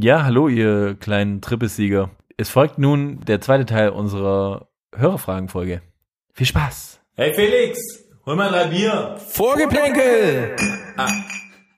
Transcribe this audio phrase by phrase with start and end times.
[0.00, 2.10] Ja, hallo, ihr kleinen Trippelsieger.
[2.36, 5.82] Es folgt nun der zweite Teil unserer Hörerfragenfolge.
[6.32, 7.00] Viel Spaß!
[7.16, 7.80] Hey Felix,
[8.24, 9.16] hol mal drei Bier.
[9.18, 10.54] Vorgeplänkel!
[10.96, 11.08] Ah,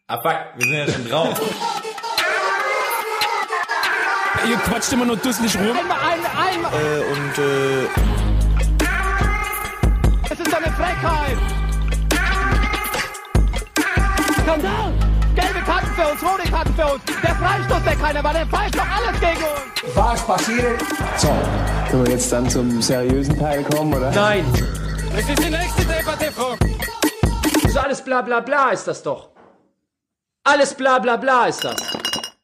[0.06, 1.40] ah fuck, wir sind ja schon drauf.
[4.50, 5.78] Ihr quatscht immer nur dusselig rum.
[5.78, 6.72] Einmal, einmal, einmal.
[6.74, 7.84] Äh, und äh,
[10.30, 11.38] Es ist eine Frechheit.
[14.42, 14.99] Skandal.
[16.00, 17.04] Für uns, rote Karten für uns.
[17.04, 19.94] Der Freistoß, der keiner war, der pfeift doch alles gegen uns.
[19.96, 20.80] Was passiert?
[21.18, 21.28] So,
[21.90, 24.10] können wir jetzt dann zum seriösen Teil kommen, oder?
[24.10, 24.46] Nein.
[25.14, 26.56] es ist die nächste Debatte, Frau.
[27.68, 29.28] So alles bla bla bla ist das doch.
[30.42, 31.76] Alles bla bla bla ist das.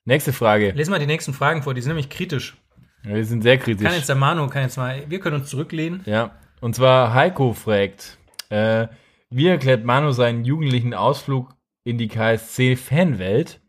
[0.04, 0.72] Nächste Frage.
[0.72, 2.58] Lesen mal die nächsten Fragen vor, die sind nämlich kritisch.
[3.04, 3.86] Wir sind sehr kritisch.
[3.86, 6.02] Kann jetzt der Manu, kann jetzt mal, wir können uns zurücklehnen.
[6.04, 8.18] Ja, und zwar Heiko fragt,
[8.50, 8.88] äh,
[9.30, 11.55] wie erklärt Manu seinen jugendlichen Ausflug
[11.86, 13.60] in die KSC-Fanwelt?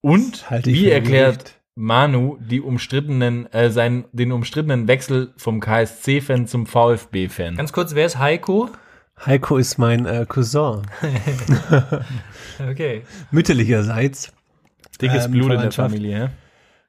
[0.00, 1.54] Und wie erklärt.
[1.76, 7.56] Manu die umstrittenen, äh, seinen, den umstrittenen Wechsel vom KSC-Fan zum VfB-Fan?
[7.56, 8.68] Ganz kurz, wer ist Heiko?
[9.24, 10.82] Heiko ist mein äh, Cousin.
[12.68, 13.04] Okay.
[13.30, 14.34] Mütterlicherseits.
[15.00, 15.72] Dickes ähm, Blut in der.
[15.72, 16.30] Familie?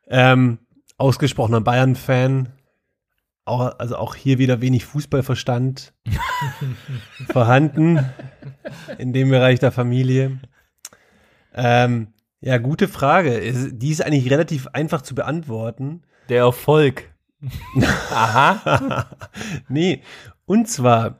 [0.10, 0.58] Ähm,
[0.98, 2.50] ausgesprochener Bayern-Fan.
[3.46, 5.94] Auch, also auch hier wieder wenig Fußballverstand
[7.32, 8.06] vorhanden
[8.98, 10.42] in dem Bereich der Familie.
[11.54, 12.08] Ähm,
[12.42, 13.40] ja, gute Frage.
[13.74, 16.02] Die ist eigentlich relativ einfach zu beantworten.
[16.30, 17.10] Der Erfolg.
[18.12, 19.08] Aha.
[19.68, 20.02] Nee,
[20.46, 21.20] und zwar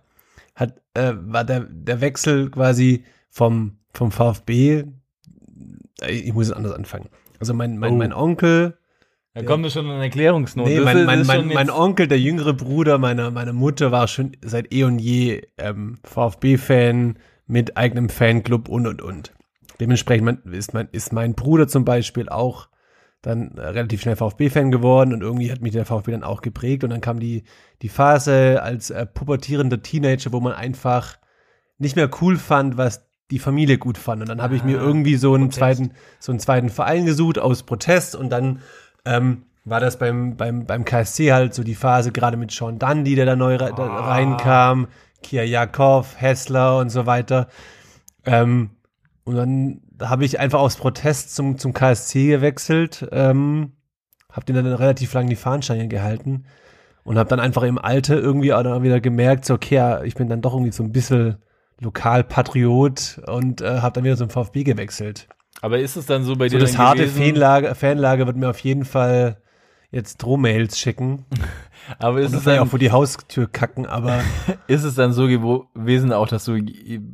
[0.56, 4.84] hat, äh, war der, der Wechsel quasi vom, vom VfB,
[6.02, 7.10] äh, ich muss es anders anfangen.
[7.40, 7.96] Also mein, mein, Oh.
[7.98, 8.78] mein Onkel,
[9.34, 10.68] Da kommt doch schon eine Erklärungsnot.
[10.68, 14.72] nee, mein, mein, mein, mein Onkel, der jüngere Bruder meiner, meiner Mutter, war schon seit
[14.74, 19.32] eh und je ähm, VfB-Fan mit eigenem Fanclub und und und.
[19.82, 22.70] Dementsprechend ist, mein, ist mein Bruder zum Beispiel auch
[23.22, 26.90] dann relativ schnell VfB-Fan geworden und irgendwie hat mich der VfB dann auch geprägt und
[26.92, 27.44] dann kam die,
[27.82, 31.18] die Phase als äh, pubertierender Teenager, wo man einfach
[31.78, 34.22] nicht mehr cool fand, was die Familie gut fand.
[34.22, 35.58] Und dann habe ich mir Ah, irgendwie so einen Protest.
[35.60, 38.62] zweiten, so einen zweiten Verein gesucht aus Protest und dann
[39.06, 43.16] ähm, war das beim, beim, beim KSC halt so die Phase, gerade mit Sean Dundee,
[43.16, 44.10] der da neu re Ah.
[44.14, 44.88] reinkam,
[45.22, 47.48] Kia Jakov, Hessler und so weiter.
[48.26, 48.72] Ähm,
[49.24, 53.74] und dann habe ich einfach aus Protest zum, zum KSC gewechselt, ähm,
[54.32, 56.46] habe den dann relativ lang die Fahnenstange gehalten
[57.04, 60.16] und habe dann einfach im Alter irgendwie auch dann wieder gemerkt, so, okay, ja, ich
[60.16, 61.38] bin dann doch irgendwie so ein bisschen
[61.80, 65.28] Lokalpatriot und äh, habe dann wieder zum VfB gewechselt.
[65.62, 68.38] Aber ist es dann so bei So dir das dann harte gewesen, Fanlager, Fanlager wird
[68.38, 69.41] mir auf jeden Fall
[69.92, 71.26] jetzt Drohmails schicken
[72.00, 74.22] aber ist und es, dann, auch vor die Haustür kacken, aber
[74.68, 76.60] ist es dann so gewesen auch, dass du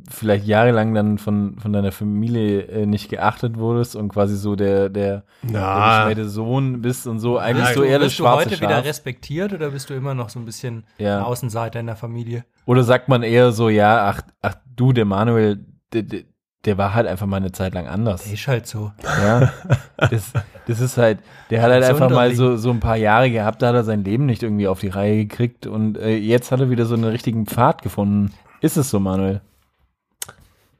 [0.08, 4.88] vielleicht jahrelang dann von, von deiner Familie äh, nicht geachtet wurdest und quasi so der,
[4.88, 8.18] der, der na, beschmähte Sohn bist und so eigentlich Bist so du, eher das bist
[8.18, 8.68] du schwarze heute Schaf?
[8.68, 11.22] wieder respektiert oder bist du immer noch so ein bisschen Ja.
[11.22, 12.44] Außenseiter in der Familie?
[12.64, 16.22] Oder sagt man eher so, ja, ach, ach du, der Manuel, der, der,
[16.64, 18.24] der war halt einfach mal eine Zeit lang anders.
[18.24, 18.92] Der ist halt so.
[19.04, 19.52] Ja,
[19.96, 20.32] das,
[20.66, 21.20] das ist halt,
[21.50, 24.04] der hat halt einfach mal so, so ein paar Jahre gehabt, da hat er sein
[24.04, 27.04] Leben nicht irgendwie auf die Reihe gekriegt und äh, jetzt hat er wieder so einen
[27.04, 28.32] richtigen Pfad gefunden.
[28.60, 29.40] Ist es so, Manuel?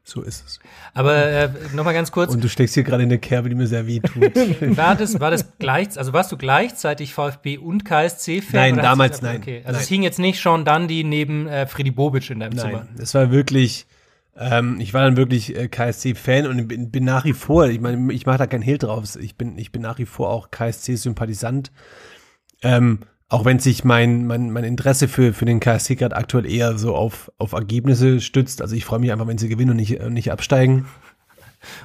[0.09, 0.59] so ist es.
[0.95, 3.67] Aber äh, nochmal ganz kurz, Und du steckst hier gerade in der Kerbe, die mir
[3.67, 4.23] sehr weh tut.
[4.77, 8.75] war das, war das gleich, also warst du gleichzeitig VfB und KSC-Fan?
[8.75, 9.37] Nein, damals sich- nein.
[9.43, 9.59] Okay.
[9.65, 9.83] Also Nein.
[9.83, 12.87] es hing jetzt nicht Sean Dundee neben äh, Freddy Bobic in deinem Zimmer.
[12.87, 13.87] Nein, es war wirklich,
[14.39, 18.13] ähm, ich war dann wirklich äh, KSC-Fan und bin, bin nach wie vor, ich meine,
[18.13, 21.73] ich mache da kein Hehl drauf, ich bin, ich bin nach wie vor auch KSC-Sympathisant.
[22.63, 26.79] Ähm, auch wenn sich mein, mein, mein Interesse für, für den KSC gerade aktuell eher
[26.79, 28.63] so auf, auf Ergebnisse stützt.
[28.63, 30.87] Also ich freue mich einfach, wenn sie gewinnen und nicht, äh, nicht absteigen.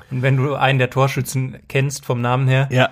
[0.09, 2.89] Und wenn du einen der Torschützen kennst vom Namen her, Ja.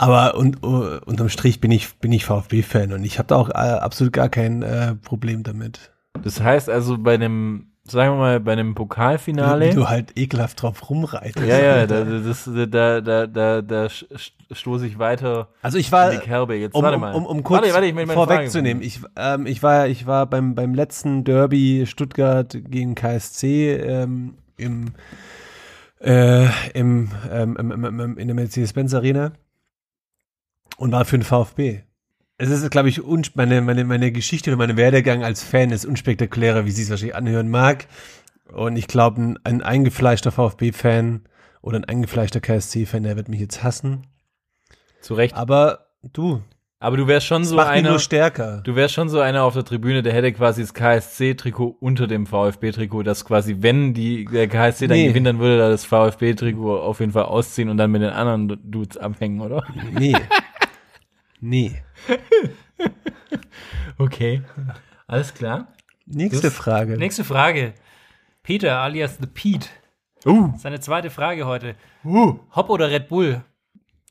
[0.00, 3.48] Aber und, uh, unterm Strich bin ich, bin ich VfB-Fan und ich habe da auch
[3.48, 5.92] äh, absolut gar kein äh, Problem damit.
[6.22, 9.74] Das heißt also bei einem, sagen wir mal, bei einem Wie Pokalfinale.
[9.74, 11.46] du halt ekelhaft drauf rumreitest.
[11.46, 14.06] Ja, ja, da, das, da, da, da, da st-
[14.52, 16.54] stoße ich weiter Also ich war, in die Kerbe.
[16.56, 17.14] Jetzt um, warte mal.
[17.14, 20.74] um, um kurz warte, warte, ich vorwegzunehmen, ich, ähm, ich war, ich war beim, beim
[20.74, 24.92] letzten Derby Stuttgart gegen KSC ähm, im,
[26.00, 29.32] äh, im, ähm, im, im, im, in der Mercedes-Benz Arena
[30.76, 31.80] und war für den VfB.
[32.40, 33.02] Es ist, glaube ich,
[33.34, 37.16] meine, meine, meine Geschichte oder mein Werdegang als Fan ist unspektakulärer, wie sie es wahrscheinlich
[37.16, 37.86] anhören mag.
[38.52, 41.22] Und ich glaube, ein, ein eingefleischter VfB-Fan
[41.62, 44.06] oder ein eingefleischter KSC-Fan, der wird mich jetzt hassen.
[45.00, 45.34] Zu Recht.
[45.34, 46.40] Aber du,
[46.78, 48.60] Aber du wärst schon so einer, nur stärker.
[48.64, 52.24] du wärst schon so einer auf der Tribüne, der hätte quasi das KSC-Trikot unter dem
[52.26, 55.08] VfB-Trikot, das quasi, wenn die, der KSC dann Nee.
[55.08, 58.58] gewinnt, dann würde er das VfB-Trikot auf jeden Fall ausziehen und dann mit den anderen
[58.70, 59.64] Dudes abhängen, oder?
[59.92, 60.14] Nee.
[61.40, 61.82] nee.
[63.98, 64.42] Okay.
[65.06, 65.68] Alles klar.
[66.06, 66.96] Nächste Frage.
[66.96, 67.74] Nächste Frage.
[68.42, 69.68] Peter alias The Pete.
[70.24, 71.74] Uh, Seine zweite Frage heute.
[72.04, 72.38] uh.
[72.54, 73.42] Hop oder Red Bull?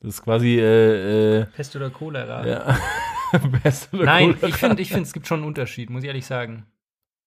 [0.02, 2.46] Das ist quasi, äh, äh, Pest oder Cholera?
[2.46, 2.78] ja.
[3.64, 4.48] Best oder Nein, Cholera.
[4.48, 6.66] ich finde, ich finde, es gibt schon einen Unterschied, muss ich ehrlich sagen.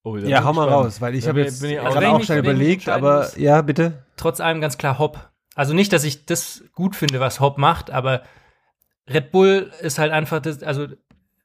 [0.03, 1.95] Oh, da ja, hau mal raus, weil ich Da habe bin- jetzt bin ich auch-
[1.95, 4.05] auch mich überlegt, aber muss- ja, bitte.
[4.17, 5.29] Trotz allem ganz klar Hop.
[5.53, 8.23] Also nicht, dass ich das gut finde, was Hop macht, aber
[9.09, 10.87] Red Bull ist halt einfach das, also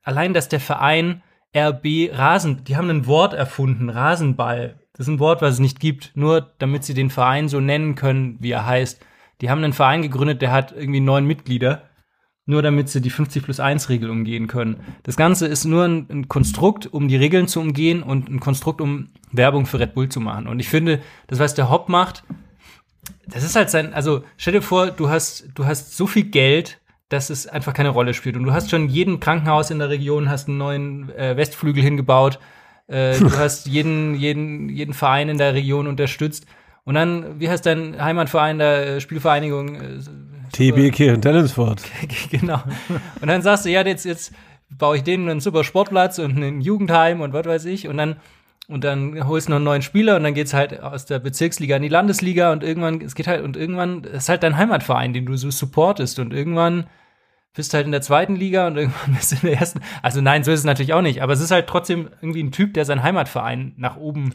[0.03, 1.23] allein, dass der Verein
[1.56, 4.79] RB Rasen, die haben ein Wort erfunden, Rasenball.
[4.93, 7.94] Das ist ein Wort, was es nicht gibt, nur damit sie den Verein so nennen
[7.94, 9.05] können, wie er heißt.
[9.41, 11.82] Die haben einen Verein gegründet, der hat irgendwie neun Mitglieder,
[12.47, 14.81] nur damit sie die 50 plus 1 Regel umgehen können.
[15.02, 18.81] Das Ganze ist nur ein, ein Konstrukt, um die Regeln zu umgehen und ein Konstrukt,
[18.81, 20.47] um Werbung für Red Bull zu machen.
[20.47, 22.25] Und ich finde, das, was der Hop macht,
[23.26, 26.81] das ist halt sein, also stell dir vor, du hast, du hast so viel Geld,
[27.08, 28.37] dass es einfach keine Rolle spielt.
[28.37, 32.38] Und du hast schon jeden Krankenhaus in der Region, hast einen neuen äh, Westflügel hingebaut,
[32.88, 36.47] äh, du hast jeden, jeden, jeden Verein in der Region unterstützt.
[36.85, 39.75] Und dann, wie heißt dein Heimatverein der äh, Spielvereinigung?
[39.76, 39.99] Äh,
[40.53, 41.82] TB Kirchen Tellensford.
[42.31, 42.62] genau.
[43.20, 44.32] Und dann sagst du, ja, jetzt, jetzt
[44.70, 47.88] baue ich denen einen super Sportplatz und ein Jugendheim und was weiß ich.
[47.88, 48.17] Und dann,
[48.68, 51.76] und dann holst du noch einen neuen Spieler und dann geht's halt aus der Bezirksliga
[51.76, 55.26] in die Landesliga und irgendwann, es geht halt, und irgendwann ist halt dein Heimatverein, den
[55.26, 56.86] du so supportest und irgendwann
[57.54, 59.80] bist du halt in der zweiten Liga und irgendwann bist du in der ersten.
[60.02, 62.52] Also nein, so ist es natürlich auch nicht, aber es ist halt trotzdem irgendwie ein
[62.52, 64.34] Typ, der seinen Heimatverein nach oben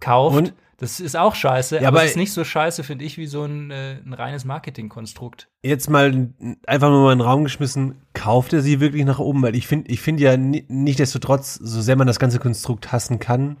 [0.00, 0.36] kauft.
[0.36, 3.16] Und- das ist auch scheiße, Ja, aber, aber- es ist nicht so scheiße, finde ich,
[3.18, 5.48] wie so ein, äh, ein reines Marketingkonstrukt.
[5.62, 6.32] Jetzt mal
[6.66, 9.42] einfach nur mal in den Raum geschmissen, kauft er sie wirklich nach oben?
[9.42, 13.18] Weil ich finde, ich finde ja ni- nichtsdestotrotz, so sehr man das ganze Konstrukt hassen
[13.20, 13.58] kann,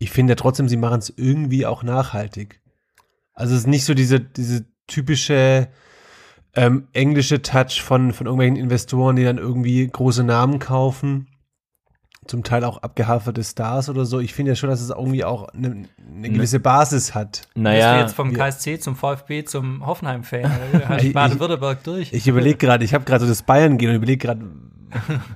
[0.00, 2.60] ich finde ja trotzdem, sie machen es irgendwie auch nachhaltig.
[3.32, 5.68] Also es ist nicht so diese, diese typische
[6.54, 11.28] ähm, englische Touch von, von irgendwelchen Investoren, die dann irgendwie große Namen kaufen.
[12.28, 14.20] Zum Teil auch abgehaferte Stars oder so.
[14.20, 15.84] Ich finde ja schon, dass es irgendwie auch eine,
[16.14, 17.32] eine gewisse Basis hat.
[17.32, 20.50] Bist du Naja, jetzt vom KSC zum VfB zum Hoffenheim-Fan?
[20.88, 22.12] Hast Ich- Baden-Württemberg durch?
[22.12, 24.42] Ich überlege gerade, ich habe gerade so das Bayern gehen und überlege gerade,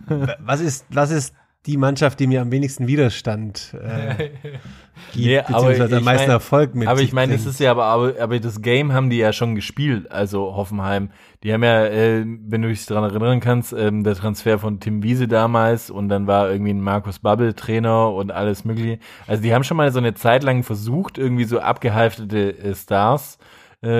[0.40, 1.34] was ist, was ist
[1.66, 4.30] die Mannschaft, die mir am wenigsten Widerstand äh,
[5.12, 6.88] gibt, Nee, aber beziehungsweise am ich meisten mein- Erfolg mit.
[6.88, 7.54] aber ich meine, es bringt.
[7.54, 11.10] ist ja aber, aber, aber das Game haben die ja schon gespielt, also Hoffenheim.
[11.44, 15.02] Die haben ja, äh, wenn du dich daran erinnern kannst, ähm, der Transfer von Tim
[15.04, 18.98] Wiese damals und dann war irgendwie ein Markus Babbel Trainer und alles mögliche.
[19.28, 23.36] Also die haben schon mal so eine Zeit lang versucht, irgendwie so abgehalftete äh, Stars
[23.36, 23.44] äh,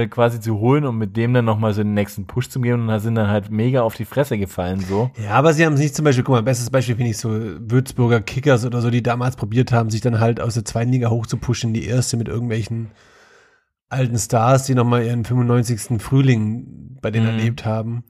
[0.09, 2.89] quasi zu holen und mit dem dann nochmal so den nächsten Push zu geben und
[2.89, 5.11] da sind dann halt mega auf die Fresse gefallen so.
[5.21, 7.31] Ja, aber sie haben es nicht zum Beispiel, guck mal, bestes Beispiel finde ich so
[7.31, 11.11] Würzburger Kickers oder so, die damals probiert haben, sich dann halt aus der zweiten Liga
[11.11, 12.93] hochzupushen in die erste mit irgendwelchen
[13.89, 16.01] alten Stars, die nochmal ihren 95.
[16.01, 17.39] Frühling bei denen Mhm.
[17.39, 18.05] erlebt haben.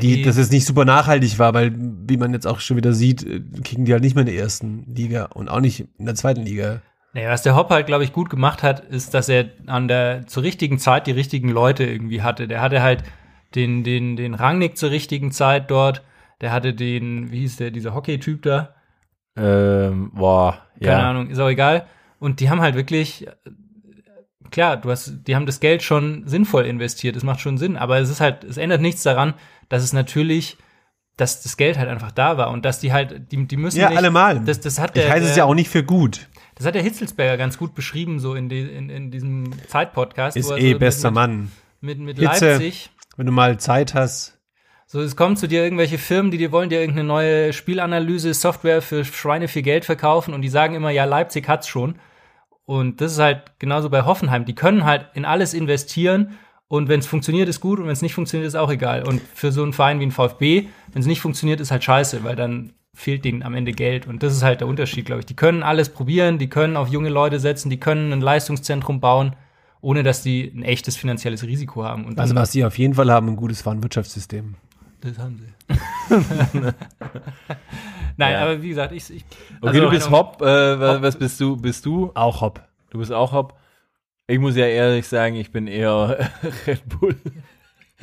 [0.00, 3.22] Die, dass es nicht super nachhaltig war, weil, wie man jetzt auch schon wieder sieht,
[3.22, 6.14] äh, kicken die halt nicht mehr in der ersten Liga und auch nicht in der
[6.14, 6.80] zweiten Liga.
[7.14, 10.26] Naja, was der Hopp halt, glaube ich, gut gemacht hat, ist, dass er an der
[10.26, 12.48] zur richtigen Zeit die richtigen Leute irgendwie hatte.
[12.48, 13.04] Der hatte halt
[13.54, 16.02] den, den, den Rangnick zur richtigen Zeit dort.
[16.40, 18.74] Der hatte den, wie hieß der, dieser Hockey-Typ da?
[19.36, 21.10] Ähm, boah, Keine ja.
[21.10, 21.86] Ahnung, ist auch egal.
[22.18, 23.30] Und die haben halt wirklich, äh,
[24.50, 27.98] klar, du hast, die haben das Geld schon sinnvoll investiert, es macht schon Sinn, aber
[27.98, 29.34] es ist halt, es ändert nichts daran,
[29.68, 30.56] dass es natürlich,
[31.16, 33.88] dass das Geld halt einfach da war und dass die halt, die, die müssen Ja,
[33.88, 34.40] nicht, allemal.
[34.40, 36.28] Das, das hat Ich der, heiße es ja auch nicht für gut.
[36.54, 40.36] Das hat der Hitzelsberger ganz gut beschrieben, so in, die, in, in diesem Zeitpodcast.
[40.36, 41.52] Ist eh so bester mit, Mann.
[41.80, 42.52] Mit, mit Hitze.
[42.52, 42.90] Leipzig.
[43.16, 44.38] Wenn du mal Zeit hast.
[44.86, 49.04] So, es kommen zu dir irgendwelche Firmen, die dir wollen dir irgendeine neue Spielanalyse-Software für
[49.04, 51.96] Schweine viel Geld verkaufen und die sagen immer, ja, Leipzig hat's schon.
[52.64, 54.44] Und das ist halt genauso bei Hoffenheim.
[54.44, 58.02] Die können halt in alles investieren und wenn es funktioniert, ist gut und wenn es
[58.02, 59.06] nicht funktioniert, ist auch egal.
[59.06, 62.24] Und für so einen Verein wie ein VfB, wenn es nicht funktioniert, ist halt scheiße,
[62.24, 64.06] weil dann fehlt denen am Ende Geld.
[64.06, 65.26] Und das ist halt der Unterschied, glaube ich.
[65.26, 69.34] Die können alles probieren, die können auf junge Leute setzen, die können ein Leistungszentrum bauen,
[69.80, 72.04] ohne dass die ein echtes finanzielles Risiko haben.
[72.06, 74.54] Und Also was sie auf jeden Fall haben, ein gutes Warenwirtschaftssystem.
[75.00, 75.74] das haben sie.
[78.16, 78.42] Nein, Ja.
[78.42, 79.10] aber wie gesagt, ich.
[79.10, 79.24] ich
[79.60, 81.56] Okay, also du bist Meinung- Hopp, äh, was, was bist du?
[81.56, 82.10] Bist du?
[82.14, 82.62] Auch Hopp.
[82.90, 83.58] Du bist auch Hopp.
[84.26, 86.30] Ich muss ja ehrlich sagen, ich bin eher
[86.66, 87.16] Red Bull.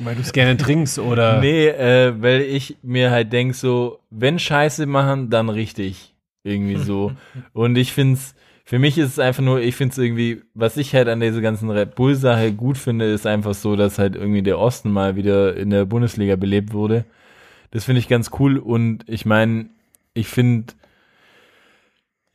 [0.04, 1.40] Weil du es gerne trinkst oder.
[1.40, 6.14] Nee, äh, weil ich mir halt denk so, wenn Scheiße machen, dann richtig.
[6.44, 7.12] Irgendwie so.
[7.52, 11.08] Und ich find's, für mich ist es einfach nur, ich find's irgendwie, was ich halt
[11.08, 14.90] an dieser ganzen Red Bull-Sache gut finde, ist einfach so, dass halt irgendwie der Osten
[14.90, 17.04] mal wieder in der Bundesliga belebt wurde.
[17.70, 19.66] Das finde ich ganz cool und ich meine,
[20.14, 20.74] ich finde,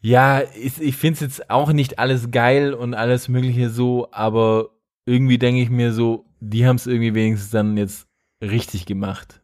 [0.02, 4.70] ja, ich, ich finde es jetzt auch nicht alles geil und alles Mögliche so, aber
[5.06, 8.08] irgendwie denke ich mir so, die haben es irgendwie wenigstens dann jetzt
[8.42, 9.42] richtig gemacht.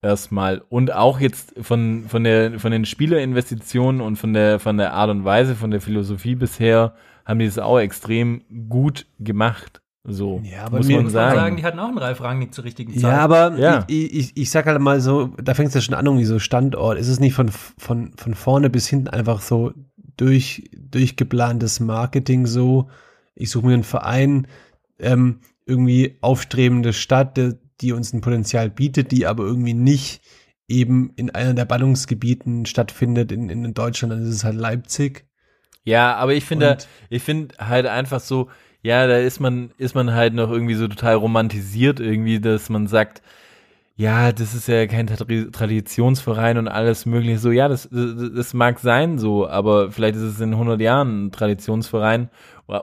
[0.00, 0.62] Erstmal.
[0.68, 5.10] Und auch jetzt von, von, der, von den Spielerinvestitionen und von der, von der Art
[5.10, 9.82] und Weise, von der Philosophie bisher, haben die es auch extrem gut gemacht.
[10.04, 11.36] So, Ja, aber muss mir- man Muss man sagen.
[11.40, 13.02] sagen, die hatten auch einen Ralf Rangnick zur richtigen Zeit.
[13.02, 13.84] Ja, aber Ja.
[13.88, 16.38] Ich, ich, ich sag halt mal so, da fängt es ja schon an, irgendwie so
[16.38, 16.96] Standort.
[16.96, 19.72] Ist es nicht von, von, von vorne bis hinten einfach so
[20.16, 22.88] durch, durchgeplantes Marketing so?
[23.34, 24.46] Ich suche mir einen Verein,
[25.00, 27.38] ähm, irgendwie aufstrebende Stadt,
[27.80, 30.20] die, uns ein Potenzial bietet, die aber irgendwie nicht
[30.66, 35.26] eben in einer der Ballungsgebieten stattfindet in, in Deutschland, dann ist es halt Leipzig.
[35.84, 38.48] Ja, aber ich finde, Und- ich finde halt einfach so,
[38.82, 42.86] ja, da ist man, ist man halt noch irgendwie so total romantisiert irgendwie, dass man
[42.86, 43.22] sagt,
[44.00, 47.50] ja, das ist ja kein Tra- Traditionsverein und alles mögliche so.
[47.50, 51.32] Ja, das, das, das mag sein so, aber vielleicht ist es in 100 Jahren ein
[51.32, 52.30] Traditionsverein.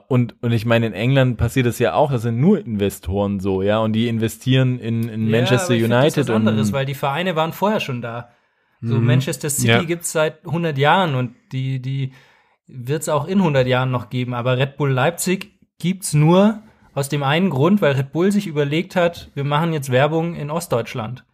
[0.08, 3.62] Und, und ich meine, in England passiert das ja auch, das sind nur Investoren so,
[3.62, 6.72] ja, und die investieren in, in Ja, Manchester aber ich United das was anderes, und
[6.74, 8.28] weil die Vereine waren vorher schon da.
[8.82, 9.06] So Mhm.
[9.06, 9.82] Manchester City Ja.
[9.84, 12.12] gibt's seit 100 Jahren und die, die
[12.66, 14.34] wird's auch in 100 Jahren noch geben.
[14.34, 16.62] Aber Red Bull Leipzig gibt's nur
[16.96, 20.50] aus dem einen Grund, weil Red Bull sich überlegt hat, wir machen jetzt Werbung in
[20.50, 21.24] Ostdeutschland.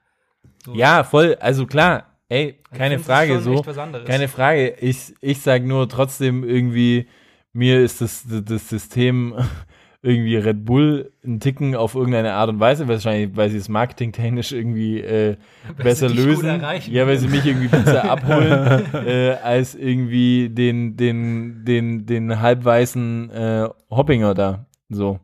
[0.75, 3.63] Ja, voll, also klar, ey, keine Frage, so,
[4.05, 4.75] keine Frage.
[4.81, 7.07] Ich, ich sag nur trotzdem irgendwie,
[7.53, 9.37] mir ist das, das System
[10.03, 14.51] irgendwie Red Bull ein Ticken auf irgendeine Art und Weise, wahrscheinlich, weil sie es marketingtechnisch
[14.51, 15.37] irgendwie äh,
[15.77, 16.61] besser lösen.
[16.89, 23.31] Ja, weil sie mich irgendwie besser abholen, äh, als irgendwie den, den, den, den halbweißen
[23.31, 24.67] äh, Hoppinger da.
[24.89, 25.21] So.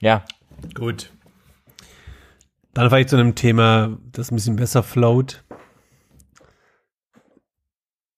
[0.00, 0.24] Ja.
[0.74, 1.10] Gut.
[2.74, 5.42] Dann vielleicht zu einem Thema, das ein bisschen besser float.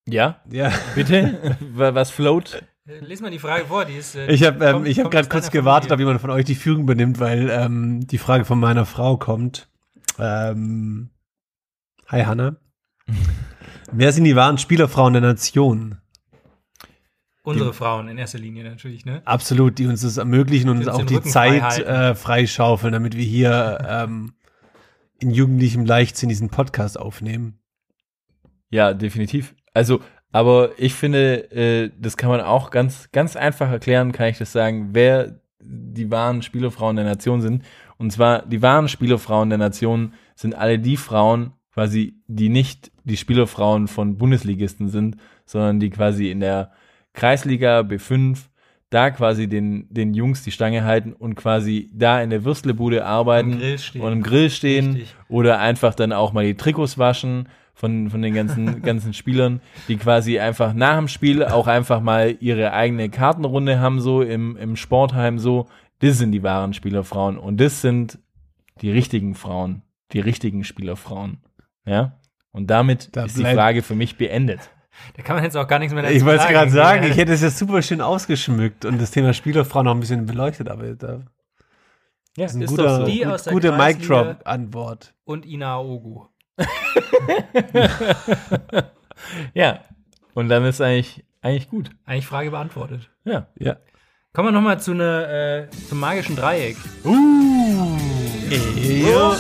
[0.07, 0.73] Ja, Ja.
[0.95, 1.57] bitte?
[1.75, 2.63] Wa- Was float?
[3.01, 4.15] Lies mal die Frage vor, die ist.
[4.17, 6.83] äh, Ich habe ähm, ich hab gerade kurz gewartet, ob jemand von euch die Führung
[6.85, 9.69] übernimmt, weil ähm, die Frage von meiner Frau kommt.
[10.19, 11.11] Ähm,
[12.07, 12.57] hi Hanna.
[13.93, 15.99] Wer sind die wahren Spielerfrauen der Nation?
[17.49, 19.23] Unsere Frauen in erster Linie natürlich, ne?
[19.25, 23.17] Absolut, die uns das ermöglichen und Die uns auch die Rücken Zeit äh, freischaufeln, damit
[23.17, 24.33] wir hier ähm,
[25.19, 27.59] in jugendlichem Leichtsinn diesen Podcast aufnehmen.
[28.71, 29.55] Ja, definitiv.
[29.75, 30.01] Also,
[30.31, 34.53] aber ich finde, äh, das kann man auch ganz, ganz einfach erklären, kann ich das
[34.53, 37.65] sagen, wer die wahren Spielerfrauen der Nation sind.
[37.97, 43.17] Und zwar, die wahren Spielerfrauen der Nation sind alle die Frauen, quasi, die nicht die
[43.17, 46.73] Spielerfrauen von Bundesligisten sind, sondern die quasi in der
[47.19, 48.39] Kreisliga B5
[48.91, 53.55] da quasi den, den Jungs die Stange halten und quasi da in der Würstlebude arbeiten
[53.55, 54.03] Am Grill stehen.
[54.03, 55.15] und im Grill stehen Richtig.
[55.29, 59.97] oder einfach dann auch mal die Trikots waschen von, von den ganzen, ganzen Spielern, die
[59.97, 64.77] quasi einfach nach dem Spiel auch einfach mal ihre eigene Kartenrunde haben, so im, im
[64.77, 65.67] Sportheim so.
[65.99, 68.19] Das sind die wahren Spielerfrauen und das sind
[68.81, 69.83] die richtigen Frauen,
[70.13, 71.39] die richtigen Spielerfrauen.
[71.85, 72.19] Ja?
[72.53, 74.71] Und damit Da ist die Frage für mich beendet.
[75.17, 77.17] Da kann man jetzt auch gar nichts mehr dazu Ich wollte es gerade sagen, ich
[77.17, 80.95] hätte es jetzt super schön ausgeschmückt und das Thema Spielerfrauen noch ein bisschen beleuchtet, aber
[80.95, 81.21] da
[82.37, 83.05] Ja, ist ein ist guter, doch so.
[83.07, 85.15] Die aus der gute Kreisliga- Mic-Drop-Antwort.
[85.25, 86.25] Und Ina Ogu.
[89.55, 89.81] Ja.
[90.35, 91.91] Und dann ist eigentlich, eigentlich gut.
[92.07, 93.11] Eigentlich Frage beantwortet.
[93.25, 93.47] Ja.
[93.59, 93.77] Ja.
[94.33, 96.77] Kommen wir nochmal zu einer, äh, zum magischen Dreieck.
[98.77, 99.33] Ja.
[99.33, 99.37] Äh,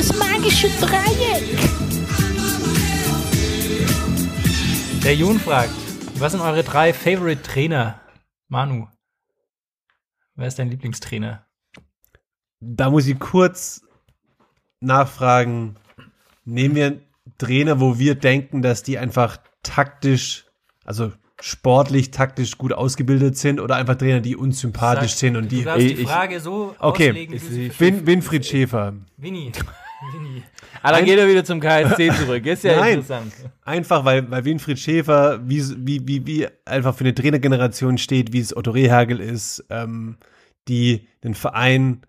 [0.00, 1.58] das, magische Dreieck.
[5.04, 5.70] Der Jun fragt,
[6.18, 8.00] was sind eure drei Favorite Trainer?
[8.48, 8.86] Manu,
[10.36, 11.44] wer ist dein Lieblingstrainer?
[12.60, 13.82] Da muss ich kurz
[14.80, 15.76] nachfragen.
[16.44, 17.00] Nehmen wir
[17.36, 20.46] Trainer, wo wir denken, dass die einfach taktisch,
[20.84, 25.44] also sportlich, taktisch gut ausgebildet sind oder einfach Trainer, die uns sympathisch Sag- sind und
[25.44, 25.64] Du die.
[25.64, 27.10] darfst die Ich- Frage so Okay.
[27.10, 28.94] auslegen, du Win, Winfried Schäfer.
[29.18, 29.52] Winnie.
[30.12, 30.42] Winnie.
[30.82, 32.46] Ah, dann geht er wieder zum KSC zurück.
[32.46, 32.94] Ist ja Nein.
[32.94, 33.32] interessant.
[33.62, 38.40] Einfach, weil, weil Winfried Schäfer wie, wie, wie, wie einfach für eine Trainergeneration steht, wie
[38.40, 40.16] es Otto Rehagel ist, ähm,
[40.68, 42.02] die den Verein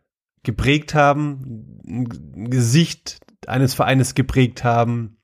[0.43, 5.17] geprägt haben, ein Gesicht eines Vereines geprägt haben,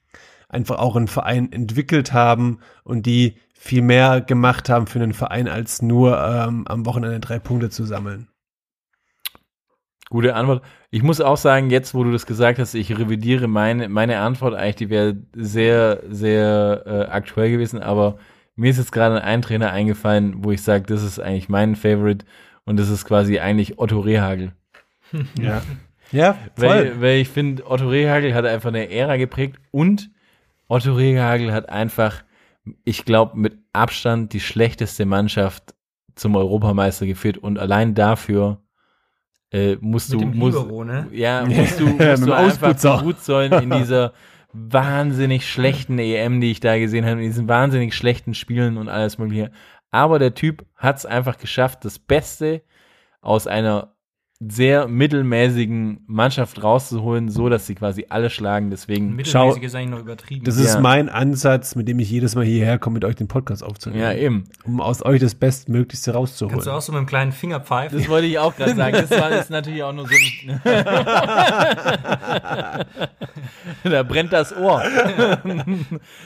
[0.50, 5.48] einfach auch einen Verein entwickelt haben und die viel mehr gemacht haben für einen Verein,
[5.48, 8.28] als nur ähm, am Wochenende drei Punkte zu sammeln.
[10.10, 10.64] Gute Antwort.
[10.90, 14.54] Ich muss auch sagen, jetzt, wo du das gesagt hast, ich revidiere meine, meine Antwort
[14.54, 18.18] eigentlich, die wäre sehr, sehr äh, aktuell gewesen, aber
[18.56, 22.26] mir ist jetzt gerade ein Trainer eingefallen, wo ich sage, das ist eigentlich mein Favorite
[22.66, 24.54] Und das ist quasi eigentlich Otto Rehagel.
[25.40, 25.62] Ja.
[26.12, 26.68] Ja, voll.
[26.68, 30.10] Weil, weil ich finde, Otto Rehagel hat einfach eine Ära geprägt und
[30.68, 32.24] Otto Rehagel hat einfach,
[32.86, 35.76] ich glaube, mit Abstand die schlechteste Mannschaft
[36.16, 38.62] zum Europameister geführt und allein dafür
[39.52, 41.08] äh, musst Mit du dem musst, Libero, ne?
[41.12, 44.14] ja musst du, musst du einfach beruht sein in dieser
[44.54, 49.18] wahnsinnig schlechten EM, die ich da gesehen habe, in diesen wahnsinnig schlechten Spielen und alles
[49.18, 49.52] mögliche.
[49.92, 52.62] Aber der Typ hat es einfach geschafft, das Beste
[53.22, 53.96] aus einer
[54.40, 58.70] sehr mittelmäßigen Mannschaft rauszuholen, so dass sie quasi alle schlagen.
[58.70, 60.46] Deswegen, Mittelmäßig ist eigentlich noch übertrieben.
[60.46, 60.80] Das ist Ja.
[60.80, 64.04] mein Ansatz, mit dem ich jedes Mal hierher komme, mit euch den Podcast aufzunehmen.
[64.04, 64.44] ja eben.
[64.64, 66.52] Um aus euch das Bestmöglichste rauszuholen.
[66.54, 67.98] Kannst du auch so mit einem kleinen Finger pfeifen?
[67.98, 68.96] Das wollte ich auch gerade sagen.
[68.96, 70.62] Das war ist natürlich auch nur so ein
[73.84, 74.84] Da brennt das Ohr.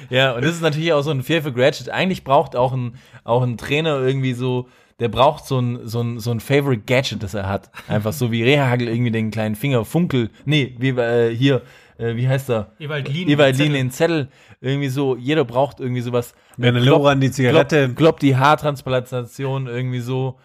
[0.09, 1.93] ja, und das ist natürlich auch so ein Fear for Graduate.
[1.93, 4.67] Eigentlich braucht auch ein, auch ein Trainer irgendwie so,
[5.01, 7.69] der braucht so ein, so ein, so ein Favorite Gadget, das er hat.
[7.89, 11.63] Einfach so wie Rehagel irgendwie den kleinen Finger, Funkel, nee, wie äh, hier,
[11.97, 12.71] äh, wie heißt er?
[12.79, 13.27] Ewald Lien.
[13.27, 14.29] Ewald Lien, den Zettel.
[14.61, 16.33] Irgendwie so, jeder braucht irgendwie sowas.
[16.55, 17.85] Werner Klopp- Loran, die Zigarette.
[17.87, 20.37] Klopp, Klopp die Haartransplantation irgendwie so.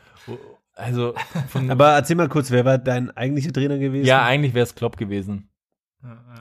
[0.74, 1.14] Also,
[1.48, 4.06] von, Aber erzähl mal kurz, wer war dein eigentlicher Trainer gewesen?
[4.06, 5.48] ja, eigentlich wäre es Klopp gewesen.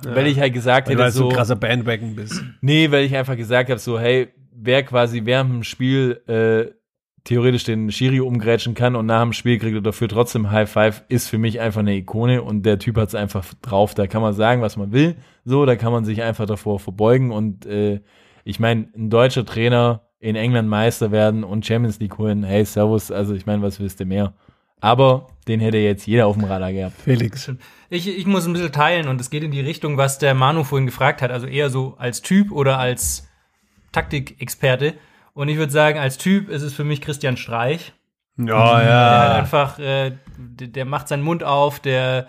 [0.03, 2.43] Weil ich halt gesagt Weil du hätte, halt so so, ein krasser Bandwagon bist.
[2.61, 6.73] nee, weil ich einfach gesagt habe, so, hey, wer quasi während dem Spiel äh,
[7.25, 11.03] theoretisch den Schiri umgrätschen kann und nach dem Spiel kriegt er dafür trotzdem High Five,
[11.09, 13.93] ist für mich einfach eine Ikone und der Typ hat es einfach drauf.
[13.93, 17.31] Da kann man sagen, was man will, so, da kann man sich einfach davor verbeugen
[17.31, 17.99] und äh,
[18.43, 23.11] ich meine, ein deutscher Trainer in England Meister werden und Champions League holen, hey, Servus,
[23.11, 24.33] also ich meine, was willst du mehr?
[24.79, 26.95] Aber den hätte jetzt jeder auf dem Radar gehabt.
[27.01, 27.51] Felix.
[27.89, 30.63] Ich, ich muss ein bisschen teilen und es geht in die Richtung, was der Manu
[30.63, 31.31] vorhin gefragt hat.
[31.31, 33.27] Also eher so als Typ oder als
[33.91, 34.93] Taktikexperte.
[35.35, 37.93] Und ich würde sagen, als Typ ist es für mich Christian Streich.
[38.37, 38.85] Ja, Der hat
[39.29, 39.35] ja.
[39.35, 42.25] einfach, äh, der, der macht seinen Mund auf, der,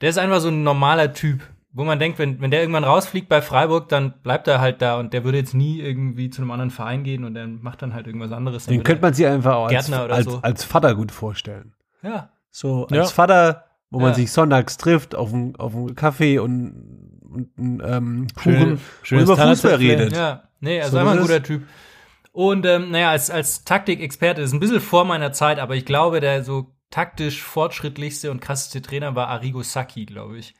[0.00, 1.42] der ist einfach so ein normaler Typ.
[1.72, 4.98] Wo man denkt, wenn, wenn der irgendwann rausfliegt bei Freiburg, dann bleibt er halt da
[4.98, 7.92] und der würde jetzt nie irgendwie zu einem anderen Verein gehen und der macht dann
[7.92, 8.64] halt irgendwas anderes.
[8.64, 10.38] Dann Den könnte man sich einfach auch als, als, so.
[10.40, 11.74] als Vater gut vorstellen.
[12.02, 12.30] Ja.
[12.50, 13.02] So Ja.
[13.02, 14.14] als Vater, wo man Ja.
[14.14, 19.28] sich sonntags trifft auf einen auf einen Kaffee und, und einen ähm, Schön- Kuchen schönes
[19.28, 20.16] und über Fußball redet.
[20.16, 21.62] Ja, nee, also So, einfach ein guter ist- Typ.
[22.36, 26.20] Und ähm, naja, als, als Taktikexperte ist ein bisschen vor meiner Zeit, aber ich glaube,
[26.20, 30.52] der so taktisch fortschrittlichste und krasseste Trainer war Arrigo Sacchi, glaube ich.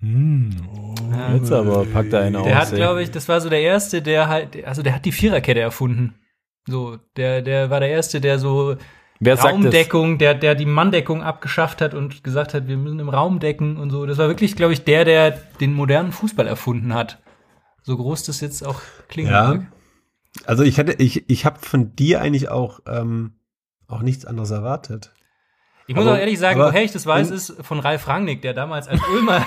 [0.00, 2.44] Jetzt aber packt er einen aus.
[2.44, 5.12] Der hat, glaube ich, das war so der erste, der halt, also der hat die
[5.12, 6.14] Viererkette erfunden.
[6.66, 8.76] So, der, der war der erste, der so
[9.20, 9.38] Wer?
[9.38, 13.76] Raumdeckung, der, der die Manndeckung abgeschafft hat und gesagt hat, wir müssen im Raum decken
[13.76, 14.06] und so.
[14.06, 17.22] Das war wirklich, glaube ich, der, der den modernen Fußball erfunden hat.
[17.82, 19.48] So groß das jetzt auch klingen Ja.
[19.54, 19.66] mag.
[20.46, 23.34] Also ich hätte, ich, ich habe von dir eigentlich auch, ähm,
[23.86, 25.12] auch nichts anderes erwartet.
[25.86, 28.42] Ich muss Aber- auch ehrlich sagen, aber- woher ich das weiß, ist von Ralf Rangnick,
[28.42, 29.44] der damals als Ulmer,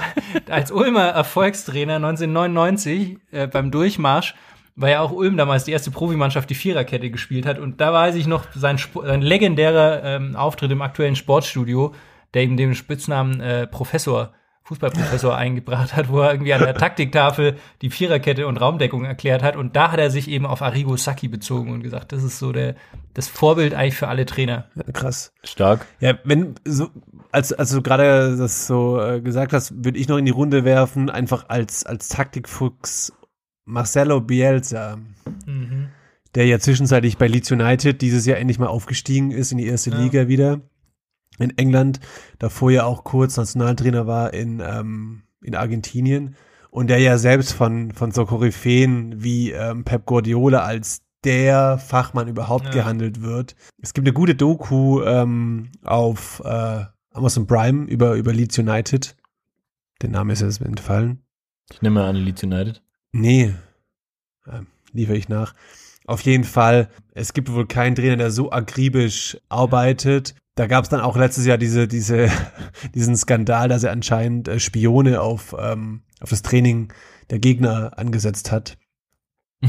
[0.48, 4.34] als Ulmer Erfolgstrainer 1999 äh, beim Durchmarsch,
[4.76, 7.58] weil ja auch Ulm damals die erste Profimannschaft die Viererkette gespielt hat.
[7.58, 11.94] Und da weiß ich noch sein, Sp sein legendärer ähm, Auftritt im aktuellen Sportstudio,
[12.34, 14.32] der ihm den Spitznamen äh, Professor,
[14.68, 19.56] Fußballprofessor eingebracht hat, wo er irgendwie an der Taktiktafel die Viererkette und Raumdeckung erklärt hat.
[19.56, 22.52] Und da hat er sich eben auf Arrigo Sacchi bezogen und gesagt, das ist so
[22.52, 22.74] der,
[23.14, 24.66] das Vorbild eigentlich für alle Trainer.
[24.74, 25.32] Ja, krass.
[25.42, 25.86] Stark.
[26.00, 26.90] Ja, wenn so
[27.32, 30.66] als als du gerade das so äh, gesagt hast, würde ich noch in die Runde
[30.66, 33.14] werfen, einfach als als Taktikfuchs
[33.64, 34.98] Marcelo Bielsa,
[36.34, 39.90] der ja zwischenzeitlich bei Leeds United dieses Jahr endlich mal aufgestiegen ist in die erste
[39.90, 40.60] Liga wieder
[41.38, 42.00] in England,
[42.38, 46.34] davor ja auch kurz Nationaltrainer war in ähm, in Argentinien
[46.70, 52.28] und der ja selbst von von so Koryphäen wie ähm, Pep Guardiola als der Fachmann
[52.28, 52.70] überhaupt Ja.
[52.70, 53.56] gehandelt wird.
[53.82, 59.16] Es gibt eine gute Doku ähm, auf äh, Amazon Prime über, über Leeds United.
[60.00, 61.22] Der Name ist jetzt entfallen.
[61.72, 62.82] Ich nehme an Leeds United.
[63.10, 63.52] Nee,
[64.46, 65.54] ähm, liefere ich nach.
[66.06, 70.34] Auf jeden Fall, es gibt wohl keinen Trainer, der so akribisch arbeitet.
[70.58, 72.28] Da gab es dann auch letztes Jahr diese, diese,
[72.94, 76.92] diesen Skandal, dass er anscheinend äh, Spione auf, ähm, auf das Training
[77.30, 78.76] der Gegner angesetzt hat.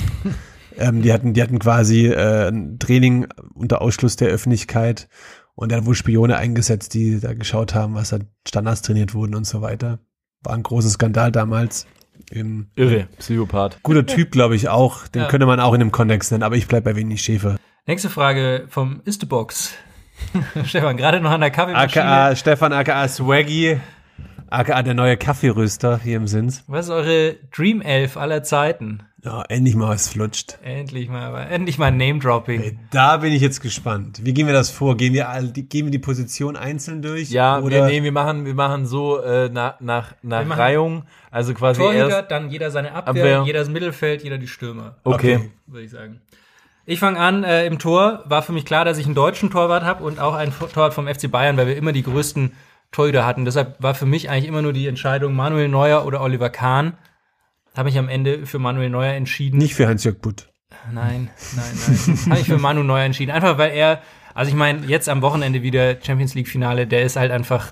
[0.78, 5.10] ähm, die hatten, die hatten quasi äh, ein Training unter Ausschluss der Öffentlichkeit
[5.54, 9.36] und er hat wohl Spione eingesetzt, die da geschaut haben, was da Standards trainiert wurden
[9.36, 10.00] und so weiter.
[10.42, 11.86] War ein großer Skandal damals.
[12.32, 13.84] Ähm, Irre, Psychopath.
[13.84, 15.08] guter Typ, glaube ich auch.
[15.08, 15.28] Den Ja.
[15.28, 17.58] könnte man auch in dem Kontext nennen, aber ich bleib bei Wenig Schäfer.
[17.86, 19.76] Nächste Frage vom Istebox.
[20.66, 22.06] Stefan, gerade noch an der Kaffeemaschine.
[22.06, 23.80] AKA Stefan, AKA Swaggy,
[24.50, 26.64] AKA der neue Kaffeeröster hier im Sins.
[26.68, 29.04] Was ist eure Dream Elf aller Zeiten?
[29.22, 30.58] Ja, endlich mal was flutscht.
[30.64, 32.62] Endlich mal, aber endlich mal Name-Dropping.
[32.62, 34.22] Ey, da bin ich jetzt gespannt.
[34.24, 34.96] Wie gehen wir das vor?
[34.96, 37.30] Gehen wir, all, die, gehen wir die Position einzeln durch?
[37.30, 37.70] Ja, oder?
[37.70, 41.04] wir, nee, wir machen, wir machen so äh, nach, nach, nach Reihung.
[41.32, 42.32] Also quasi Torhüter, erst.
[42.32, 43.44] dann jeder seine Abwehr, Abwehr.
[43.46, 45.52] jeder das Mittelfeld, jeder die Stürmer, Okay.
[45.68, 46.22] würde ich sagen.
[46.90, 49.84] Ich fange an, äh, im Tor war für mich klar, dass ich einen deutschen Torwart
[49.84, 52.54] habe und auch einen Torwart vom FC Bayern, weil wir immer die größten
[52.92, 53.46] Torhüter hatten.
[53.46, 56.98] Deshalb war für mich eigentlich immer nur die Entscheidung Manuel Neuer oder Oliver Kahn.
[57.78, 59.60] Habe ich am Ende für Manuel Neuer entschieden.
[59.60, 60.52] Nicht für Hans-Jörg Butt.
[60.92, 61.66] Nein, nein,
[62.08, 62.18] nein.
[62.32, 63.30] Habe ich für Manu Neuer entschieden.
[63.30, 64.02] Einfach weil er,
[64.34, 67.72] also ich meine, jetzt am Wochenende wieder Champions League Finale, der ist halt einfach,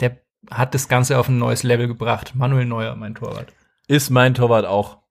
[0.00, 0.16] der
[0.50, 2.34] hat das Ganze auf ein neues Level gebracht.
[2.34, 3.52] Manuel Neuer, mein Torwart.
[3.88, 5.02] Ist mein Torwart auch.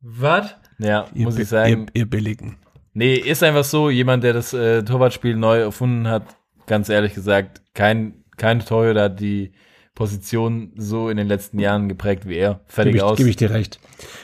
[0.00, 0.54] Was?
[0.78, 1.88] Ja, Ihr, muss ich sagen.
[1.92, 2.56] Ihr, ihr Billigen.
[2.94, 6.24] Nee, ist einfach so, jemand, der das äh, Torwartspiel neu erfunden hat,
[6.66, 9.52] ganz ehrlich gesagt, kein, kein Torhüter hat die
[9.94, 12.60] Position so in den letzten Jahren geprägt wie er.
[12.66, 13.18] Fertig Gebe ich, aus.
[13.18, 13.80] geb ich dir recht.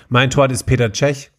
[0.08, 1.30] Mein Torwart ist Peter Cech.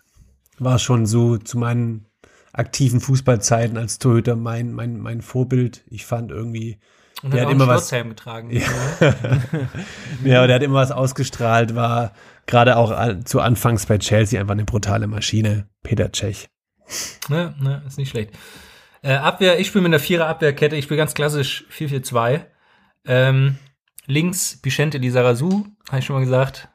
[0.59, 2.05] War schon so zu meinen
[2.53, 5.83] aktiven Fußballzeiten als Torhüter mein, mein, mein Vorbild.
[5.89, 6.79] Ich fand irgendwie,
[7.23, 8.49] Und Der hat immer was- getragen.
[8.51, 12.13] ja, aber der hat immer was ausgestrahlt, war
[12.45, 15.67] gerade auch an, zu Anfangs bei Chelsea einfach eine brutale Maschine.
[15.83, 16.47] Peter Cech.
[17.29, 18.31] Ne, ne, ist nicht schlecht.
[19.01, 22.41] Äh, Abwehr, ich spiele mit einer Vierer Abwehrkette, ich spiele ganz klassisch 4-4-2.
[23.05, 23.57] Ähm,
[24.07, 26.69] links Bichente Lizarazu, habe ich schon mal gesagt.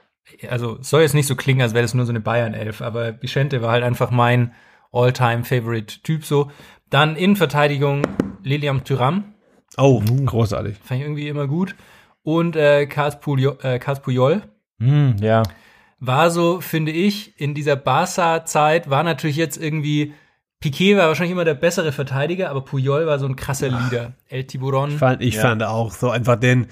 [0.49, 3.62] Also soll jetzt nicht so klingen, als wäre das nur so eine Bayern-Elf, aber Bichente
[3.62, 4.55] war halt einfach mein
[4.92, 6.51] All-Time-Favorite-Typ so.
[6.88, 8.03] Dann Innenverteidigung
[8.42, 9.35] Liliam Thuram,
[9.77, 10.77] Oh, großartig.
[10.83, 11.75] fand ich irgendwie immer gut.
[12.23, 14.42] Und äh, Carles Puyol, äh, Puyol
[14.79, 15.42] Hm, ja.
[16.01, 20.15] War so, finde ich, in dieser Barca-Zeit war natürlich jetzt irgendwie
[20.61, 24.13] Piquet war wahrscheinlich immer der bessere Verteidiger, aber Puyol war so ein krasser Leader.
[24.29, 24.91] El Tiburon.
[24.91, 25.43] Fand, ich Ja.
[25.43, 26.67] fand auch so einfach den,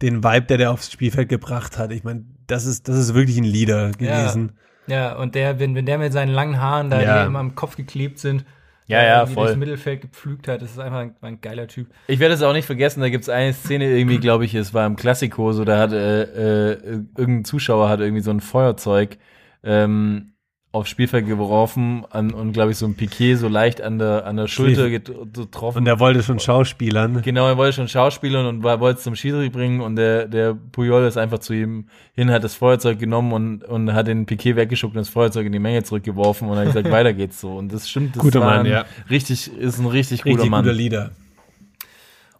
[0.00, 1.92] den Vibe, der der aufs Spielfeld gebracht hat.
[1.92, 4.52] Ich meine, das ist, das ist wirklich ein Leader gewesen.
[4.86, 7.24] Ja, und der, wenn, wenn der mit seinen langen Haaren da, Ja.
[7.26, 8.44] immer am Kopf geklebt sind,
[8.86, 9.46] Ja, ja, irgendwie voll.
[9.46, 11.88] durchs Mittelfeld gepflügt hat, das ist einfach ein, ein geiler Typ.
[12.06, 14.74] Ich werde es auch nicht vergessen, da gibt es eine Szene irgendwie, glaube ich, es
[14.74, 19.16] war im Klassiko, so da hat äh, äh, irgendein Zuschauer hat irgendwie so ein Feuerzeug
[19.62, 20.33] ähm,
[20.74, 24.36] aufs Spielfeld geworfen an, und glaube ich so ein Piquet so leicht an der an
[24.36, 25.78] der Schulter get- getroffen.
[25.78, 27.22] Und er wollte schon Schauspielern.
[27.22, 30.54] Genau, er wollte schon schauspielern und war- wollte es zum Schiri bringen und der, der
[30.54, 34.56] Puyol ist einfach zu ihm hin, hat das Feuerzeug genommen und, und hat den Piquet
[34.56, 37.56] weggeschuckt und das Feuerzeug in die Menge zurückgeworfen und hat gesagt, weiter geht's so.
[37.56, 38.84] Und das stimmt, das Guter war Mann, ein ja.
[39.08, 40.64] richtig, ist ein richtig, guter Richtig Mann.
[40.64, 41.10] guter Leader.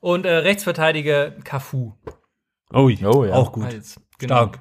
[0.00, 1.92] Und äh, Rechtsverteidiger Cafu.
[2.72, 3.08] Oh, ja.
[3.08, 3.32] Oh, ja.
[3.34, 3.64] auch gut.
[3.64, 4.60] Als, genau, Stark.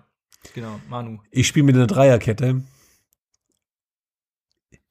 [0.53, 1.19] Genau, Manu.
[1.31, 2.61] Ich spiele mit einer Dreierkette.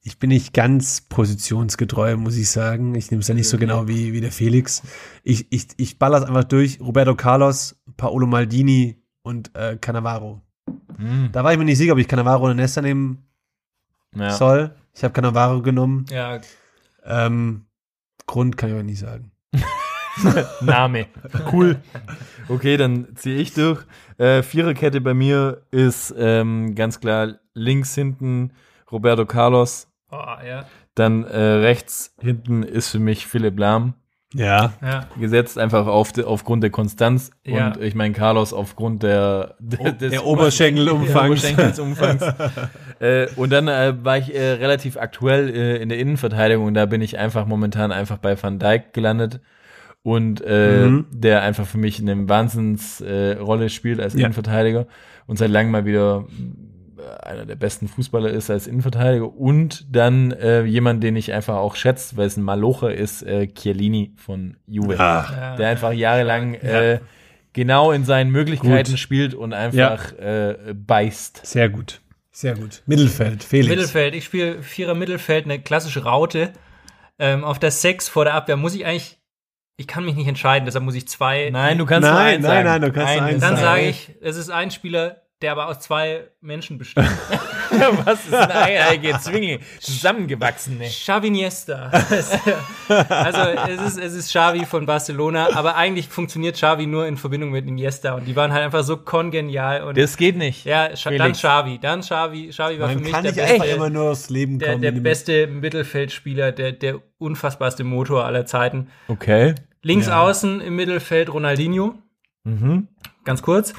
[0.05, 2.93] Ich bin nicht ganz positionsgetreu, muss ich sagen.
[2.93, 4.83] Ich nehme es ja nicht so genau wie, wie der Felix.
[5.23, 6.81] Ich, ich, ich baller es einfach durch.
[6.81, 10.41] Roberto Carlos, Paolo Maldini und äh, Cannavaro.
[10.97, 13.23] Hm, Da war ich mir nicht sicher, ob ich Cannavaro oder Nesta nehmen
[14.13, 14.31] ja.
[14.31, 14.75] soll.
[14.93, 16.05] Ich habe Cannavaro genommen.
[16.09, 16.41] Ja,
[17.05, 17.65] Ähm,
[18.25, 19.31] Grund kann ich aber nicht sagen.
[20.61, 21.07] Name.
[21.51, 21.81] Cool.
[22.49, 23.85] Okay, dann ziehe ich durch.
[24.17, 28.51] Äh, Viererkette bei mir ist ähm, ganz klar links hinten
[28.91, 29.87] Roberto Carlos.
[30.13, 33.93] Oh, ja, Dann äh, rechts hinten ist für mich Philipp Lahm
[34.33, 34.73] Ja.
[34.81, 35.07] ja.
[35.19, 37.31] gesetzt, einfach auf de, aufgrund der Konstanz.
[37.45, 37.67] Ja.
[37.67, 41.43] Und ich meine Carlos aufgrund der, de, des Der Oberschenkelumfangs.
[41.43, 42.23] Oberschenkelsumfangs.
[42.99, 46.85] äh, und dann äh, war ich äh, relativ aktuell äh, in der Innenverteidigung und da
[46.85, 49.39] bin ich einfach momentan einfach bei Van Dijk gelandet
[50.03, 51.05] und äh, Mhm.
[51.11, 54.19] der einfach für mich eine Wahnsinnsrolle äh, Rolle spielt als Ja.
[54.21, 54.85] Innenverteidiger
[55.27, 56.25] und seit langem mal wieder
[57.23, 61.75] einer der besten Fußballer ist als Innenverteidiger und dann äh, jemand, den ich einfach auch
[61.75, 65.55] schätze, weil es ein Malocher ist, äh, Chiellini von Juve, Ah.
[65.57, 66.99] der einfach jahrelang äh,
[67.53, 68.99] genau in seinen Möglichkeiten Gut.
[68.99, 71.45] spielt und einfach äh, beißt.
[71.45, 72.01] Sehr gut.
[72.31, 72.81] Sehr gut.
[72.87, 73.69] Mittelfeld, Felix.
[73.69, 74.15] Mittelfeld.
[74.15, 76.51] Ich spiele Vierer Mittelfeld, eine klassische Raute.
[77.19, 79.19] Ähm, auf der Sechs vor der Abwehr muss ich eigentlich,
[79.77, 81.49] ich kann mich nicht entscheiden, deshalb muss ich zwei.
[81.51, 82.65] Nein, du kannst nur Nein, eins nein, sagen.
[82.67, 85.79] nein, du kannst nur eins Dann sage ich, es ist ein Spieler, der aber aus
[85.81, 87.03] zwei Menschen besteht.
[88.05, 89.59] Was ist ein eieiger Zwingli?
[89.79, 90.85] Zusammengewachsene.
[90.85, 91.89] Xavi Iniesta.
[92.87, 97.49] also es ist, es ist Xavi von Barcelona, aber eigentlich funktioniert Xavi nur in Verbindung
[97.51, 100.65] mit Iniesta und die waren halt einfach so kongenial und Das geht nicht.
[100.65, 101.39] ja, Sch dann Felix.
[101.39, 104.11] Xavi, dann Xavi, Xavi war für Man mich kann der nicht einfach beste, immer nur
[104.11, 104.81] aufs Leben der, kommen.
[104.81, 108.89] der beste Mittelfeldspieler, der, der unfassbarste Motor aller Zeiten.
[109.07, 109.55] Okay.
[109.81, 110.21] Links Ja.
[110.21, 111.95] außen im Mittelfeld Ronaldinho,
[112.45, 112.87] Mhm.
[113.25, 113.73] ganz kurz.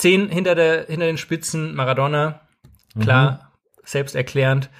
[0.00, 2.40] Zehn hinter, der, hinter den Spitzen Maradona,
[2.98, 3.52] klar,
[3.84, 4.70] selbsterklärend.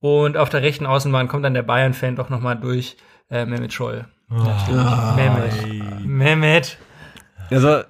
[0.00, 2.96] Und auf der rechten Außenbahn kommt dann der Bayern-Fan doch nochmal durch,
[3.30, 4.06] äh, Mehmet Scholl.
[4.28, 6.06] Ah, Mehmet.
[6.06, 6.78] Mehmet.
[7.50, 7.82] Also,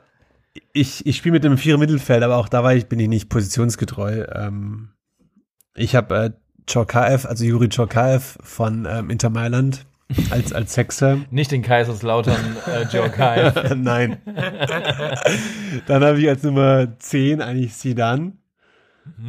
[0.72, 3.29] ich, ich spiele mit dem Vierer Mittelfeld, aber auch da war ich, bin ich nicht
[3.29, 4.25] positionsgetreu.
[4.33, 4.90] Ähm,
[5.75, 6.31] Ich habe äh,
[6.70, 9.87] Chorkaev, also Juri Chorkaev von ähm, Inter Mailand
[10.31, 11.19] als, als Sechser.
[11.31, 13.53] Nicht den Kaiserslautern äh, Joe Kai.
[13.77, 14.19] Nein.
[15.87, 18.38] Dann habe ich als Nummer 10 eigentlich Sidan.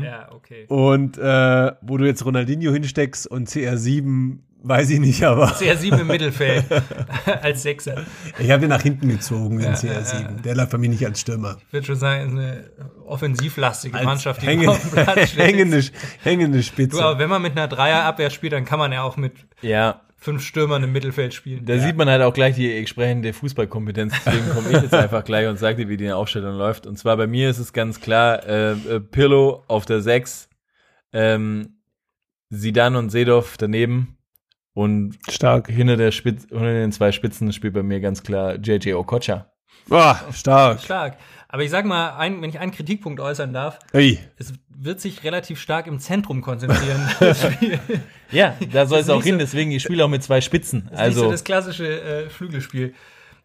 [0.02, 0.66] Ja, okay.
[0.70, 6.08] Und äh, wo du jetzt Ronaldinho hinsteckst und CR7, weiß ich nicht, aber CR7 im
[6.08, 6.66] Mittelfeld
[7.44, 8.04] als Sechser.
[8.40, 10.42] ich habe den nach hinten gezogen, den CR7.
[10.42, 11.58] Der läuft bei mir nicht als Stürmer.
[11.68, 12.72] Ich würde schon sagen, eine
[13.06, 15.44] offensivlastige Als Mannschaft, die hänge, auf dem Platz steht.
[15.44, 15.84] hängende,
[16.24, 17.04] hängende Du, Spitze.
[17.04, 20.44] aber wenn man mit einer Dreierabwehr spielt, dann kann man ja auch mit ja, fünf
[20.44, 21.64] Stürmern im Mittelfeld spielen.
[21.64, 24.14] da sieht man halt auch gleich die entsprechende Fußballkompetenz.
[24.26, 26.86] Deswegen komme ich jetzt einfach gleich und sage dir, wie die Aufstellung läuft.
[26.86, 30.50] Und zwar bei mir ist es ganz klar, äh, äh, Pirlo auf der 6,
[31.14, 31.78] ähm,
[32.50, 34.18] Sidan und Seedorf daneben
[34.74, 35.70] und Stark.
[35.70, 39.50] hinter, der Spitz, hinter den zwei Spitzen spielt bei mir ganz klar JJ Okocha.
[39.88, 40.82] Boah, stark.
[40.82, 41.18] Stark.
[41.50, 45.24] Aber ich sag mal, ein, wenn ich einen Kritikpunkt äußern darf, Ey, es wird sich
[45.24, 47.10] relativ stark im Zentrum konzentrieren.
[47.20, 47.80] das Spiel.
[48.32, 50.90] Ja, da soll es auch hin, so- deswegen ich spiele auch mit zwei Spitzen.
[50.92, 52.94] Das ist nicht so Also das klassische äh, Flügelspiel.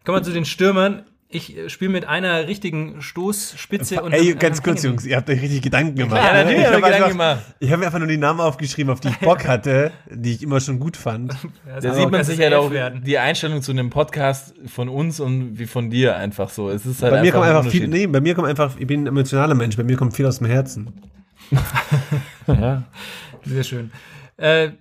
[0.03, 1.03] Kommen wir zu den Stürmern.
[1.35, 4.83] Ich spiele mit einer richtigen Stoßspitze und ey, ganz kurz.
[4.83, 6.21] Jungs, ihr habt euch richtig Gedanken gemacht.
[6.23, 7.55] Ja, natürlich ich habe Gedanken einfach, gemacht.
[7.59, 10.43] ich hab mir einfach nur die Namen aufgeschrieben, auf die ich Bock hatte, die ich
[10.43, 11.33] immer schon gut fand.
[11.65, 13.03] Ja, das da sieht man das sich ist halt auch werden.
[13.03, 16.69] die Einstellung zu einem Podcast von uns und wie von dir einfach so.
[16.69, 18.85] Es ist halt Bei mir kommt ein einfach viel, nee, bei mir kommt einfach, ich
[18.85, 20.93] bin ein emotionaler Mensch, bei mir kommt viel aus dem Herzen.
[22.47, 22.83] Ja.
[23.45, 23.91] Sehr schön.
[24.37, 24.71] Äh,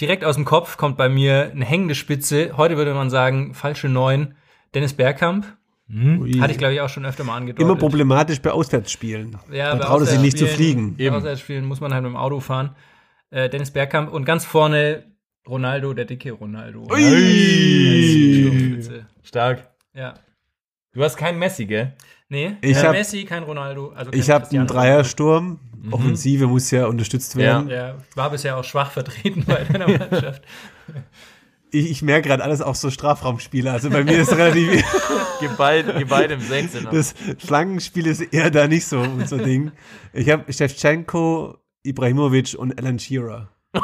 [0.00, 2.56] direkt aus dem Kopf kommt bei mir eine hängende Spitze.
[2.56, 4.34] Heute würde man sagen, falsche Neun.
[4.74, 5.46] Dennis Bergkamp.
[5.92, 6.34] Ui.
[6.38, 7.62] Hatte ich, glaube ich, auch schon öfter mal angedeutet.
[7.64, 9.36] Immer problematisch bei Auswärtsspielen.
[9.52, 10.96] Ja, da traut er sich nicht zu fliegen.
[10.96, 12.76] Bei Auswärtsspielen muss man halt mit dem Auto fahren.
[13.30, 15.04] Äh, Dennis Bergkamp und ganz vorne
[15.48, 16.84] Ronaldo, der dicke Ronaldo.
[16.90, 19.06] Sturmspitze.
[19.22, 19.68] Stark.
[19.94, 20.14] Ja.
[20.92, 21.92] Du hast keinen Messi, gell?
[22.28, 23.88] Nee, Ich kein hab- Messi, kein Ronaldo.
[23.90, 25.58] Also kein Ich habe einen Dreiersturm.
[25.90, 27.68] Offensive muss ja unterstützt werden.
[27.68, 27.74] Ronaldo.
[27.74, 30.42] Ja, war bisher auch schwach vertreten bei deiner Mannschaft.
[31.72, 33.70] Ich, ich merke gerade alles auch so Strafraumspiele.
[33.70, 34.84] Also bei mir ist relativ.
[35.40, 36.90] Geballt, geballt im Sechzehner.
[36.90, 39.72] das Schlangenspiel ist eher da nicht so unser Ding.
[40.12, 43.48] Ich habe Shevchenko, Ibrahimovic und Alan Shearer.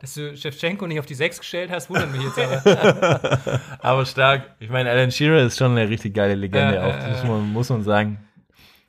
[0.00, 3.60] Dass du Shevchenko nicht auf die Sechs gestellt hast, wundert mich jetzt aber.
[3.80, 4.54] Aber stark.
[4.58, 6.98] Ich meine, Alan Shearer ist schon eine richtig geile Legende Ja, auch.
[6.98, 8.18] Das muss man, muss man sagen.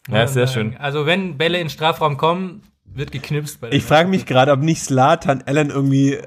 [0.09, 0.75] Ja, ist sehr schön.
[0.77, 4.81] Also wenn Bälle in den Strafraum kommen, wird geknipst Ich frage mich gerade, ob nicht
[4.81, 6.19] Slatan Alan irgendwie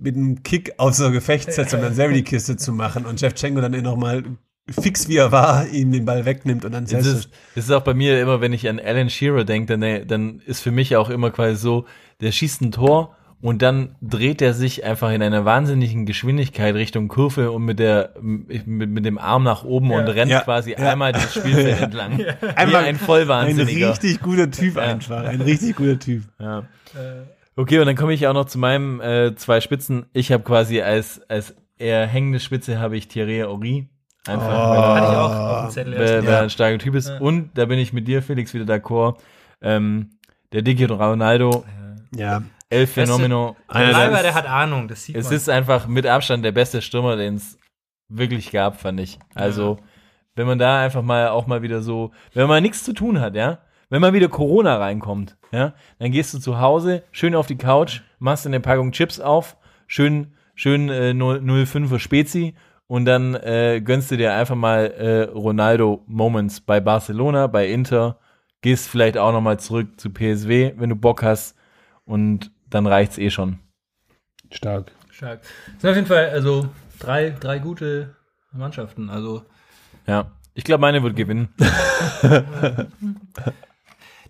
[0.00, 3.06] mit einem Kick auf so ein Gefecht setzt, um dann selber die Kiste zu machen
[3.06, 4.22] und Shevchenko dann nochmal
[4.68, 7.06] fix wie er war, ihm den Ball wegnimmt und dann Es selbst.
[7.08, 10.40] ist, es ist auch bei mir immer, wenn ich an Alan Shearer denke, dann, dann
[10.46, 11.86] ist für mich auch immer quasi so,
[12.20, 17.08] der schießt ein Tor und dann dreht er sich einfach in einer wahnsinnigen Geschwindigkeit Richtung
[17.08, 20.42] Kurve und mit der mit, mit dem Arm nach oben und rennt Ja.
[20.42, 20.90] quasi Ja.
[20.92, 22.18] einmal das Spielfeld entlang.
[22.18, 23.90] Wie Einmal ein ein Vollwahnsinniger.
[23.92, 25.24] richtig guter Typ einfach.
[25.24, 26.22] Ein richtig guter Typ.
[26.38, 26.64] Ja.
[27.56, 30.06] Okay, und dann komme ich auch noch zu meinem äh, zwei Spitzen.
[30.12, 33.88] Ich habe quasi als als eher hängende Spitze habe ich Thierry Henry.
[34.26, 35.92] Einfach, weil er- Hatte ich auch auf dem Zettel.
[35.98, 36.26] wer, erst.
[36.26, 37.10] wer ein starker Typ ist.
[37.20, 39.18] Und da bin ich mit dir, Felix, wieder d'accord.
[39.62, 40.10] Ähm,
[40.52, 41.64] der dicke Ronaldo,
[42.14, 42.42] Ja.
[42.72, 43.28] El Weißt du.
[43.28, 45.34] Der der- hat Ahnung, das sieht Es man.
[45.34, 47.58] ist einfach mit Abstand der beste Stürmer, den es
[48.08, 49.18] wirklich gab, fand ich.
[49.34, 49.78] Also,
[50.36, 53.34] wenn man da einfach mal auch mal wieder so, wenn man nichts zu tun hat,
[53.34, 53.58] ja,
[53.90, 58.00] wenn mal wieder Corona reinkommt, ja, dann gehst du zu Hause, schön auf die Couch,
[58.18, 62.54] machst eine Packung Chips auf, schön, schön äh, 0- 05er Spezi
[62.86, 68.18] und dann äh, gönnst du dir einfach mal äh, Ronaldo Moments bei Barcelona, bei Inter,
[68.62, 71.56] gehst vielleicht auch noch mal zurück zu PSW, wenn du Bock hast
[72.04, 73.58] und dann reicht's eh schon.
[74.50, 74.92] Stark.
[75.10, 75.40] Stark.
[75.74, 78.14] Das sind auf jeden Fall also drei, drei gute
[78.52, 79.10] Mannschaften.
[79.10, 79.42] Also
[80.06, 81.48] Ja, ich glaube, meine wird gewinnen.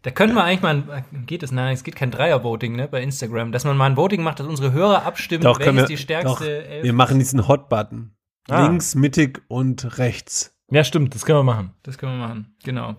[0.03, 1.53] da können wir eigentlich mal, ein, geht es?
[1.53, 4.47] Nein, es geht kein Dreier-Voting ne, bei Instagram, dass man mal ein Voting macht, dass
[4.47, 8.13] unsere Hörer abstimmen, Doch, können welches wir, die stärkste doch, Elf wir machen diesen Hot-Button.
[8.49, 8.67] Ah.
[8.67, 10.57] Links, mittig und rechts.
[10.71, 11.73] Ja, stimmt, das können wir machen.
[11.83, 12.97] Das können wir machen, genau.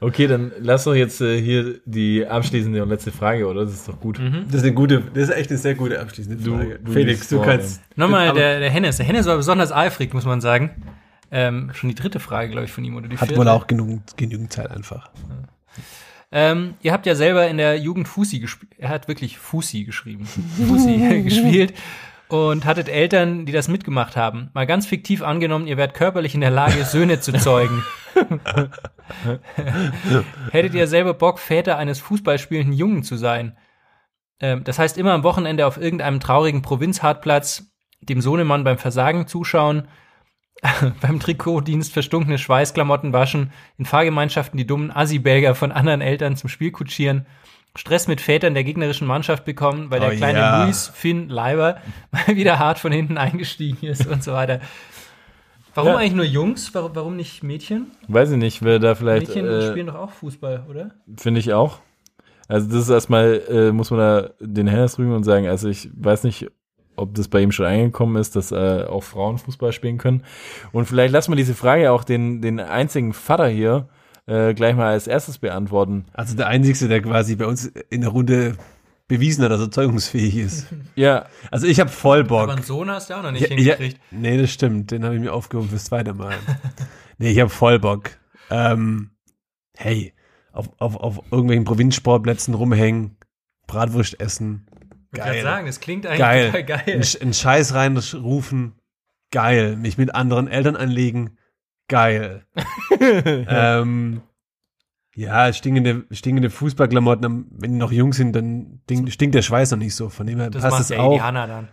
[0.00, 3.64] Okay, dann lass doch jetzt äh, hier die abschließende und letzte Frage, oder?
[3.64, 4.18] Das ist doch gut.
[4.18, 6.78] Das ist eine gute, das ist echt eine sehr gute abschließende Frage.
[6.78, 7.80] du Felix, liest du kannst.
[7.96, 8.98] Nochmal der, der Hennes.
[8.98, 10.82] Der Hennes war besonders eifrig, muss man sagen.
[11.30, 13.40] Ähm, schon die dritte Frage, glaube ich, von ihm oder die Hat vierte.
[13.40, 15.10] wohl auch genügend, genügend Zeit einfach.
[16.32, 18.72] Ähm, ihr habt ja selber in der Jugend Fusi gespielt.
[18.78, 20.26] Er hat wirklich Fusi geschrieben.
[20.26, 21.74] Fusi gespielt.
[22.28, 24.50] Und hattet Eltern, die das mitgemacht haben.
[24.52, 27.84] Mal ganz fiktiv angenommen, ihr wärt körperlich in der Lage, Söhne zu zeugen.
[30.50, 33.56] Hättet ihr selber Bock, Väter eines fußballspielenden Jungen zu sein?
[34.40, 39.88] Ähm, das heißt, immer am Wochenende auf irgendeinem traurigen Provinzhartplatz dem Sohnemann beim Versagen zuschauen,
[41.00, 46.70] beim Trikotdienst verstunkene Schweißklamotten waschen, in Fahrgemeinschaften die dummen Assi-Belger von anderen Eltern zum Spiel
[46.70, 47.26] kutschieren,
[47.76, 50.64] Stress mit Vätern der gegnerischen Mannschaft bekommen, weil der Oh kleine ja.
[50.64, 51.78] Luis Finn Leiber
[52.10, 54.60] mal wieder hart von hinten eingestiegen ist und so weiter.
[55.74, 55.98] Warum Ja.
[55.98, 56.74] eigentlich nur Jungs?
[56.74, 57.90] Warum, nicht Mädchen?
[58.08, 59.28] Weiß ich nicht, wer da vielleicht.
[59.28, 60.92] Mädchen Äh, spielen doch auch Fußball, oder?
[61.18, 61.80] Finde ich auch.
[62.48, 65.90] Also das ist erstmal, äh, muss man da den Hennes rügen und sagen, also ich
[65.94, 66.48] weiß nicht,
[66.96, 70.24] ob das bei ihm schon angekommen ist, dass äh, auch Frauen Fußball spielen können.
[70.72, 73.88] Und vielleicht lassen wir diese Frage auch den, den einzigen Vater hier
[74.26, 76.06] äh, gleich mal als erstes beantworten.
[76.12, 78.56] Also der Einzige, der quasi bei uns in der Runde
[79.08, 80.66] bewiesen hat, dass er zeugungsfähig ist.
[80.96, 82.42] Ja, Also ich habe voll Bock.
[82.44, 84.00] Aber einen Sohn hast du auch noch nicht Ja, ja, hingekriegt.
[84.10, 84.90] nee, das stimmt.
[84.90, 86.34] Den habe ich mir aufgehoben fürs zweite Mal.
[87.18, 88.10] nee, ich habe voll Bock.
[88.50, 89.10] Ähm,
[89.76, 90.12] hey,
[90.52, 93.16] auf, auf, auf irgendwelchen Provinzsportplätzen rumhängen,
[93.68, 94.66] Bratwurst essen.
[95.16, 96.46] Ich kann sagen, das klingt eigentlich Geil.
[96.46, 97.00] total geil.
[97.00, 98.74] Sch- einen Scheiß reinrufen.
[99.30, 99.76] Geil.
[99.76, 101.36] Mich mit anderen Eltern anlegen.
[101.88, 102.44] Geil.
[103.00, 104.22] ähm,
[105.14, 109.78] ja, stinkende, stinkende Fußballklamotten, am- wenn die noch jung sind, dann stinkt der Schweiß noch
[109.78, 110.08] nicht so.
[110.08, 111.14] Von dem her Das passt es ja auch.
[111.14, 111.68] die Hanna dann.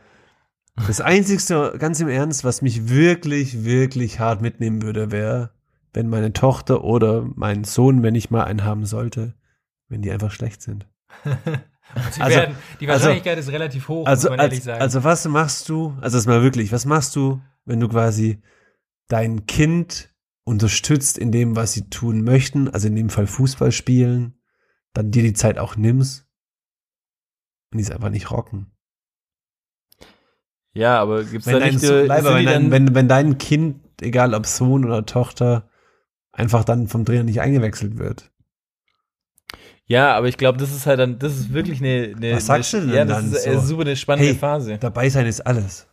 [0.88, 5.52] Das Einzigste, ganz im Ernst, was mich wirklich, wirklich hart mitnehmen würde, wäre,
[5.94, 9.36] wenn meine Tochter oder mein Sohn, wenn ich mal einen haben sollte,
[9.88, 10.88] wenn die einfach schlecht sind.
[12.12, 14.82] Sie Also- werden, die also- Wahrscheinlichkeit ist relativ hoch, Also, muss man ehrlich als, sagen.
[14.82, 18.42] also was machst du, also das mal wirklich, was machst du, wenn du quasi
[19.08, 20.14] dein Kind
[20.46, 24.34] unterstützt in dem, was sie tun möchten, also in dem Fall Fußball spielen,
[24.94, 26.28] dann dir die Zeit auch nimmst
[27.72, 28.72] und die es einfach nicht rocken.
[30.74, 33.08] ja, aber gibt's wenn da nicht, so äh, Leiber, sind wenn, die dein, wenn, wenn
[33.08, 35.70] dein Kind, egal ob Sohn oder Tochter,
[36.32, 38.32] einfach dann vom Trainer nicht eingewechselt wird.
[39.86, 42.74] Ja, aber ich glaube, das ist halt dann, das ist wirklich eine, eine Was sagst
[42.74, 43.60] du eine, denn Ja, das dann ist äh, so?
[43.60, 44.78] super eine spannende Hey, Phase.
[44.80, 45.88] Dabei sein ist alles.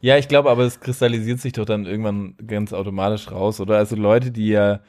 [0.00, 3.76] Ja, ich glaube, aber es kristallisiert sich doch dann irgendwann ganz automatisch raus, oder?
[3.78, 4.80] Also Leute, die ja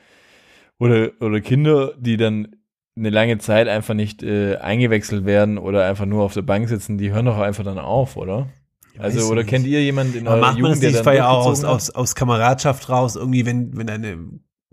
[0.79, 2.55] oder oder Kinder, die dann
[2.95, 6.97] eine lange Zeit einfach nicht äh, eingewechselt werden oder einfach nur auf der Bank sitzen,
[6.97, 8.49] die hören doch einfach dann auf, oder?
[8.97, 9.49] Also Weiß oder nicht.
[9.49, 11.61] kennt ihr jemanden in eurer macht man Jugend, das der nicht dann vielleicht auch aus,
[11.61, 11.75] durchgezogen hat?
[11.75, 14.17] aus, aus Kameradschaft raus, irgendwie, wenn, wenn deine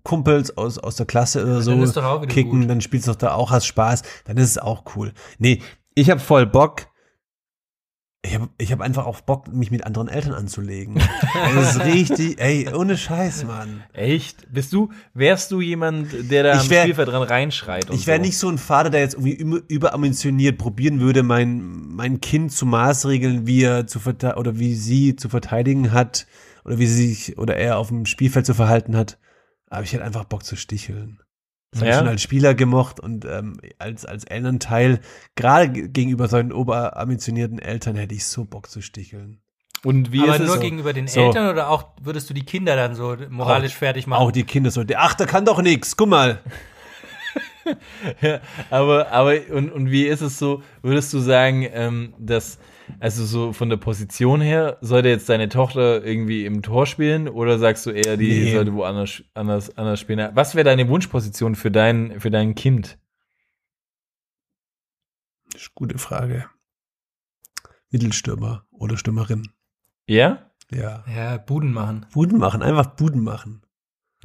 [0.05, 2.71] Kumpels aus, aus der Klasse oder so dann kicken, gut.
[2.71, 5.13] dann spielst du doch da auch, hast Spaß, dann ist es auch cool.
[5.39, 5.61] Nee,
[5.95, 6.87] ich habe voll Bock.
[8.27, 10.95] Ich habe ich hab einfach auch Bock, mich mit anderen Eltern anzulegen.
[11.55, 13.83] das ist richtig, ey, ohne Scheiß, Mann.
[13.93, 14.51] Echt?
[14.51, 17.91] Bist du, wärst du jemand, der da Ich am wär- Spielfeld dran reinschreit?
[17.91, 18.23] Ich wäre so?
[18.23, 22.65] nicht so ein Vater, der jetzt irgendwie über- überambitioniert probieren würde, mein, mein Kind zu
[22.65, 26.27] maßregeln, wie er zu oder wie sie zu verteidigen hat
[26.65, 29.19] oder wie sie sich oder er auf dem Spielfeld zu verhalten hat.
[29.71, 31.21] Aber ich hätte einfach Bock zu sticheln.
[31.73, 31.99] Das habe ich Ja?
[32.01, 35.01] schon als Spieler gemocht und ähm, als, als Elternteil,
[35.35, 39.41] gerade ge- gegenüber solchen oberambitionierten Eltern, hätte ich so Bock zu sticheln.
[39.83, 40.61] Und wie Aber ist nur es?
[40.61, 41.21] gegenüber den So.
[41.27, 44.23] Eltern oder auch würdest du die Kinder dann so moralisch fertig machen?
[44.23, 46.41] Auch die Kinder so, ach, der kann doch nix, guck mal.
[48.21, 52.59] Ja, aber, aber, und, und wie ist es so, würdest du sagen, ähm, dass,
[53.01, 57.59] also so von der Position her, sollte jetzt deine Tochter irgendwie im Tor spielen oder
[57.59, 58.53] sagst du eher, die Nee.
[58.53, 60.31] sollte woanders anders, anders spielen?
[60.35, 62.99] Was wäre deine Wunschposition für dein, für dein Kind?
[65.53, 66.47] Das ist eine gute Frage.
[67.91, 69.49] Mittelstürmer oder Stürmerin.
[70.07, 70.51] Ja?
[70.71, 71.05] Ja.
[71.15, 72.07] ja, Buden machen.
[72.13, 73.64] Buden machen, einfach Buden machen.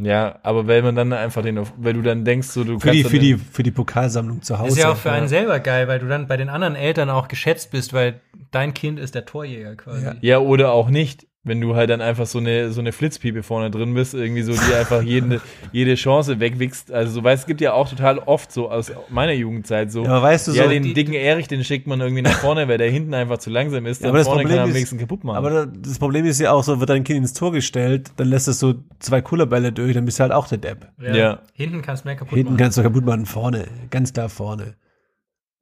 [0.01, 2.91] Ja, aber wenn man dann einfach den, auf- weil du dann denkst, so du Für
[2.91, 4.69] die, dann für die, für die Pokalsammlung zu Hause.
[4.69, 5.27] Ist ja auch für einen Ja.
[5.27, 8.97] selber geil, weil du dann bei den anderen Eltern auch geschätzt bist, weil dein Kind
[8.97, 10.05] ist der Torjäger quasi.
[10.05, 10.15] Ja.
[10.21, 11.27] Ja, oder auch nicht.
[11.43, 14.51] Wenn du halt dann einfach so eine, so eine Flitzpiepe vorne drin bist, irgendwie so,
[14.51, 15.39] die einfach jede,
[15.71, 16.91] jede Chance wegwichst.
[16.91, 20.03] Also, so, weißt, es gibt ja auch total oft so aus meiner Jugendzeit so.
[20.03, 22.37] Ja, aber weißt du ja, so, den die- dicken Erich, den schickt man irgendwie nach
[22.39, 24.01] vorne, weil der hinten einfach zu langsam ist.
[24.01, 25.37] Ja, Dann aber das vorne kann er am Problem wenigsten ist, kaputt machen.
[25.37, 28.49] aber das Problem ist ja auch so, wird dein Kind ins Tor gestellt, dann lässt
[28.49, 30.89] es so zwei Coolerbälle durch, dann bist du halt auch der Depp.
[31.01, 31.39] Ja.
[31.53, 32.57] Hinten kannst du mehr kaputt Hinten machen.
[32.63, 34.75] kannst du kaputt machen, vorne, ganz klar vorne.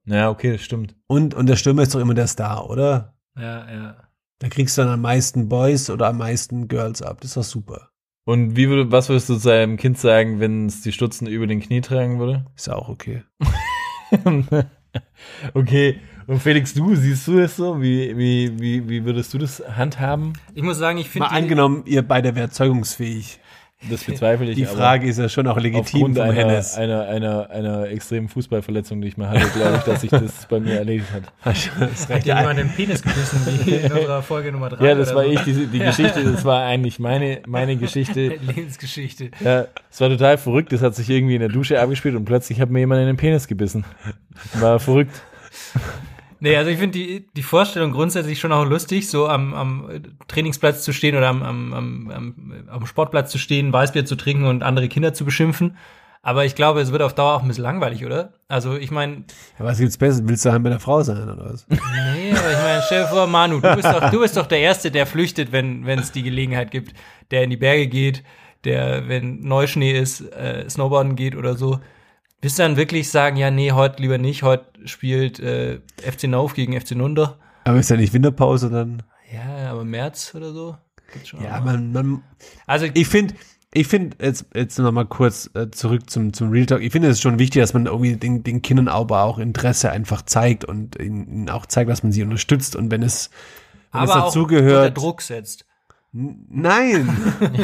[0.05, 0.95] ja, okay, das stimmt.
[1.05, 3.13] Und, und der Stürmer ist doch immer der Star, oder?
[3.37, 3.95] Ja, ja.
[4.39, 7.21] Da kriegst du dann am meisten Boys oder am meisten Girls ab.
[7.21, 7.89] Das ist doch super.
[8.25, 11.59] Und wie würde, was würdest du seinem Kind sagen, wenn es die Stutzen über den
[11.59, 12.45] Knie tragen würde?
[12.55, 13.23] Ist ja auch okay.
[15.53, 15.99] okay.
[16.27, 17.81] Und Felix, du, siehst du das so?
[17.81, 20.33] Wie, wie, wie, wie würdest du das handhaben?
[20.53, 23.39] Ich muss sagen, ich Mal finde angenommen, ihr beide wärt zeugungsfähig.
[23.91, 24.55] Das bezweifle ich.
[24.55, 26.75] Die aber- Frage ist ja schon auch legitim Aufgrund einer, Hennes.
[26.75, 30.59] einer, einer, einer extremen Fußballverletzung, die ich mal hatte, glaube ich, dass sich das bei
[30.59, 31.23] mir erledigt hat.
[31.79, 34.83] Das hat dir ja jemand den Penis gebissen, wie in unserer Folge Nummer 3.
[34.83, 38.29] Ja, das war ich, die, die Geschichte, das war eigentlich meine, meine Geschichte.
[38.47, 39.29] Lebensgeschichte.
[39.43, 42.59] Ja, es war total verrückt, das hat sich irgendwie in der Dusche abgespielt und plötzlich
[42.59, 43.85] hat mir jemand in den Penis gebissen.
[44.55, 45.21] War verrückt.
[46.39, 49.89] Nee, also ich finde die, die Vorstellung grundsätzlich schon auch lustig, so am, am
[50.27, 54.63] Trainingsplatz zu stehen oder am, am, am, am, Sportplatz zu stehen, Weißbier zu trinken und
[54.63, 55.77] andere Kinder zu beschimpfen.
[56.21, 58.33] Aber ich glaube, es wird auf Dauer auch ein bisschen langweilig, oder?
[58.47, 59.23] Also ich meine,
[59.57, 60.27] Ja, was gibt's Besseres?
[60.27, 61.65] Willst du halt mit der Frau sein oder was?
[61.69, 64.59] nee, aber ich meine, stell dir vor, Manu, du bist doch, du bist doch der
[64.59, 66.93] Erste, der flüchtet, wenn wenn es die Gelegenheit gibt,
[67.31, 68.23] der in die Berge geht,
[68.63, 71.79] der, wenn Neuschnee ist, äh, Snowboarden geht oder so.
[72.41, 76.53] Wirst du dann wirklich sagen, ja, nee, heute lieber nicht, heute spielt äh, FC Nauf
[76.53, 77.39] gegen FC Nunder.
[77.63, 79.03] Aber ist ja nicht Winterpause dann?
[79.33, 80.77] Ja, aber März oder so.
[81.23, 82.23] Schon Ja, man, man,
[82.65, 83.33] also ich finde,
[83.73, 86.81] ich finde, jetzt, jetzt noch mal kurz äh, zurück zum, zum Real Talk.
[86.81, 89.91] Ich finde, es ist schon wichtig, dass man irgendwie den, den Kindern aber auch Interesse
[89.91, 92.75] einfach zeigt und ihnen auch zeigt, dass man sie unterstützt.
[92.75, 93.29] Und wenn es,
[93.91, 94.97] wenn es aber auch unter dazugehört.
[94.97, 95.65] Druck setzt.
[96.11, 97.09] Nein!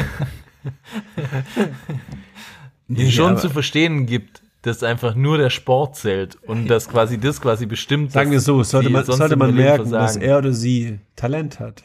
[2.88, 7.18] die schon aber- zu verstehen gibt, dass einfach nur der Sport zählt und dass quasi
[7.18, 8.12] das quasi bestimmt.
[8.12, 10.22] Sagen wir dass so, sollte man, sollte man merken, dass versagen.
[10.22, 11.82] er oder sie Talent hat,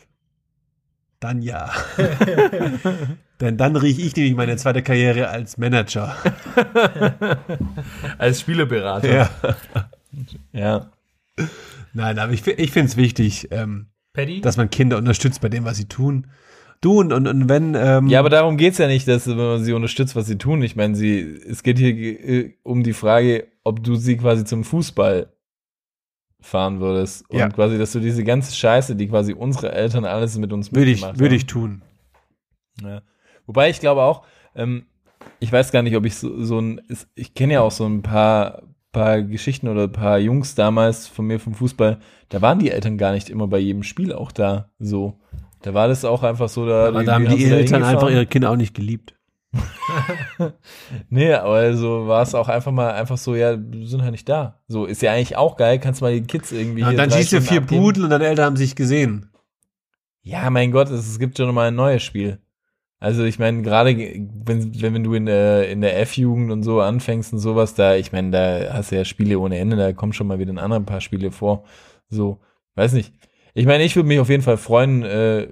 [1.20, 1.70] dann ja.
[3.42, 6.16] Denn dann rieche ich nämlich meine zweite Karriere als Manager.
[8.18, 9.14] als Spielerberater.
[9.14, 9.30] Ja.
[10.54, 10.92] ja.
[11.94, 14.42] Nein, aber ich, ich finde es wichtig, ähm, Paddy?
[14.42, 16.28] dass man Kinder unterstützt bei dem, was sie tun.
[16.82, 19.74] Du und, und, und wenn, ähm, Ja, aber darum geht's ja nicht, dass man sie
[19.74, 20.62] unterstützt, was sie tun.
[20.62, 24.64] Ich meine, sie, es geht hier äh, um die Frage, ob du sie quasi zum
[24.64, 25.34] Fußball
[26.42, 27.30] fahren würdest.
[27.30, 27.50] Und Ja.
[27.50, 31.02] quasi, dass du diese ganze Scheiße, die quasi unsere Eltern alles mit uns würde ich,
[31.02, 31.82] würde ich tun.
[32.82, 33.02] Ja.
[33.46, 34.24] Wobei ich glaube auch,
[34.56, 34.86] ähm,
[35.42, 36.82] ich weiß gar nicht, ob ich so, so ein,
[37.14, 38.64] ich kenne ja auch so ein paar,
[38.94, 42.00] paar Geschichten oder ein paar Jungs damals von mir vom Fußball,
[42.30, 45.20] da waren die Eltern gar nicht immer bei jedem Spiel auch da, so.
[45.62, 48.52] Da war das auch einfach so, da, Aber da haben die Eltern einfach ihre Kinder
[48.52, 49.16] auch nicht geliebt.
[51.10, 54.62] Nee, aber also war es auch einfach mal einfach so, ja, sind halt nicht da.
[54.68, 57.34] So, ist ja eigentlich auch geil, kannst mal die Kids irgendwie Ja, und dann schießt
[57.34, 57.82] ihr Stunden vier abgeben.
[57.82, 59.32] Pudel und deine Eltern haben sich gesehen.
[60.22, 62.40] Ja, mein Gott, es, es gibt schon mal ein neues Spiel.
[63.00, 67.32] Also ich meine, gerade wenn, wenn, du in der, in der F-Jugend und so anfängst
[67.32, 70.28] und sowas, da, ich meine, da hast du ja Spiele ohne Ende, da kommen schon
[70.28, 71.64] mal wieder ein anderen paar Spiele vor.
[72.10, 72.40] So,
[72.76, 73.14] weiß nicht.
[73.54, 75.48] Ich meine, ich würde mich auf jeden Fall freuen, äh,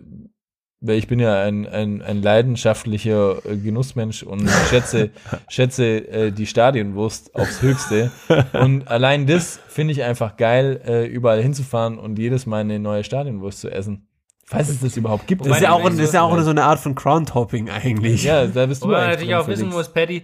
[0.80, 5.10] weil ich bin ja ein, ein, ein leidenschaftlicher äh, Genussmensch und schätze,
[5.50, 8.12] schätze äh, die Stadionwurst aufs Höchste.
[8.54, 13.04] Und allein das finde ich einfach geil, äh, überall hinzufahren und jedes Mal eine neue
[13.04, 14.08] Stadionwurst zu essen.
[14.50, 15.46] Falls es das überhaupt gibt.
[15.46, 16.44] Das ist ja auch, das ist ja auch so.
[16.44, 18.24] so eine Art von Crown-Topping eigentlich.
[18.24, 20.24] Ja, da bist du Wobei man natürlich auch wissen muss, Paddy,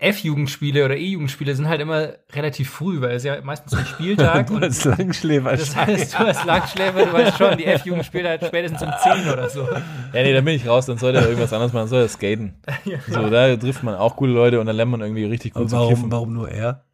[0.00, 4.56] F-Jugendspiele oder E-Jugendspiele sind halt immer relativ früh, weil es ja meistens ein Spieltag Du
[4.58, 5.56] als Langschläfer.
[5.56, 9.28] das heißt, du als Langschläfer, du weißt schon, die F-Jugend spielt halt spätestens um 10
[9.28, 9.62] oder so.
[9.64, 12.08] Ja, nee, da bin ich raus, dann soll der irgendwas anderes machen, dann soll er
[12.08, 12.54] skaten.
[13.08, 15.68] So, da trifft man auch coole Leute und dann lernt man irgendwie richtig gut Aber
[15.68, 16.12] zu warum, kiffen.
[16.12, 16.84] warum nur er?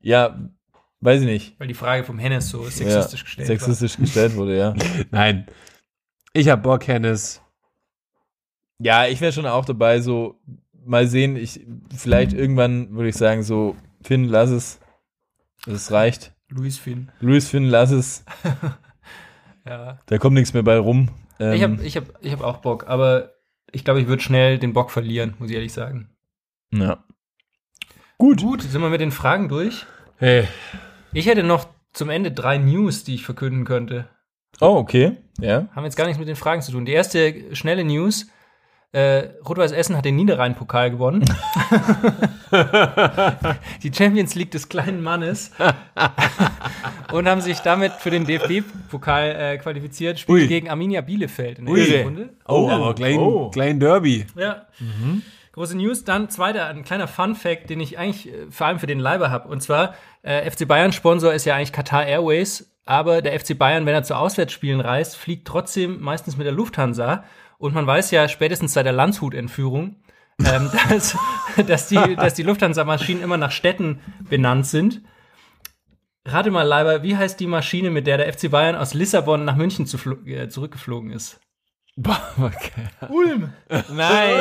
[0.00, 0.36] Ja,
[1.00, 1.60] weiß ich nicht.
[1.60, 4.74] Weil die Frage vom Hennes so Ja, sexistisch gestellt sexistisch gestellt wurde, ja.
[5.12, 5.46] Nein.
[6.32, 7.40] Ich hab Bock, Hennes.
[8.78, 10.40] Ja, ich wäre schon auch dabei, so
[10.84, 11.66] mal sehen, ich
[11.96, 14.80] vielleicht irgendwann würde ich sagen, so, Finn, lass es.
[15.66, 16.32] Es reicht.
[16.48, 17.12] Luis Finn.
[17.20, 18.24] Luis Finn, lass es.
[19.66, 19.98] Ja.
[20.06, 21.10] Da kommt nichts mehr bei rum.
[21.38, 23.34] Ähm, Ich habe ich hab, ich hab auch Bock, aber
[23.72, 26.10] ich glaube, ich würde schnell den Bock verlieren, muss ich ehrlich sagen.
[26.72, 27.04] ja.
[28.16, 28.40] Gut.
[28.40, 29.86] Gut, sind wir mit den Fragen durch.
[30.16, 30.48] Hey.
[31.12, 34.08] Ich hätte noch zum Ende drei News, die ich verkünden könnte.
[34.60, 35.16] Oh, okay.
[35.38, 35.68] Ja.
[35.72, 36.84] Haben jetzt gar nichts mit den Fragen zu tun.
[36.84, 38.26] Die erste schnelle News.
[38.92, 41.24] Äh, Rot-Weiß Essen hat den Niederrhein-Pokal gewonnen.
[43.82, 45.52] die Champions League des kleinen Mannes.
[47.12, 50.18] und haben sich damit für den DFB-Pokal äh, qualifiziert.
[50.18, 50.48] Spielen Ui.
[50.48, 51.80] gegen Arminia Bielefeld in der Ui.
[51.80, 52.30] ersten Runde.
[52.48, 53.50] Oh, aber klein, Oh.
[53.50, 54.26] klein Derby.
[54.34, 54.66] Ja.
[55.52, 56.02] Große News.
[56.02, 59.46] Dann zweiter, ein kleiner Fun-Fact, den ich eigentlich äh, vor allem für den Leiber habe.
[59.48, 63.94] Und zwar, äh, FC Bayern-Sponsor ist ja eigentlich Qatar Airways, aber der FC Bayern, wenn
[63.94, 67.22] er zu Auswärtsspielen reist, fliegt trotzdem meistens mit der Lufthansa.
[67.60, 69.96] Und man weiß ja spätestens seit der Landshut-Entführung,
[70.42, 71.16] ähm, dass,
[71.66, 74.00] dass die, dass die Lufthansa-Maschinen immer nach Städten
[74.30, 75.02] benannt sind.
[76.24, 79.56] Rate mal, Leiber, wie heißt die Maschine, mit der der FC Bayern aus Lissabon nach
[79.56, 81.38] München zu äh, zurückgeflogen ist?
[83.10, 83.52] Ulm!
[83.68, 84.38] Nein!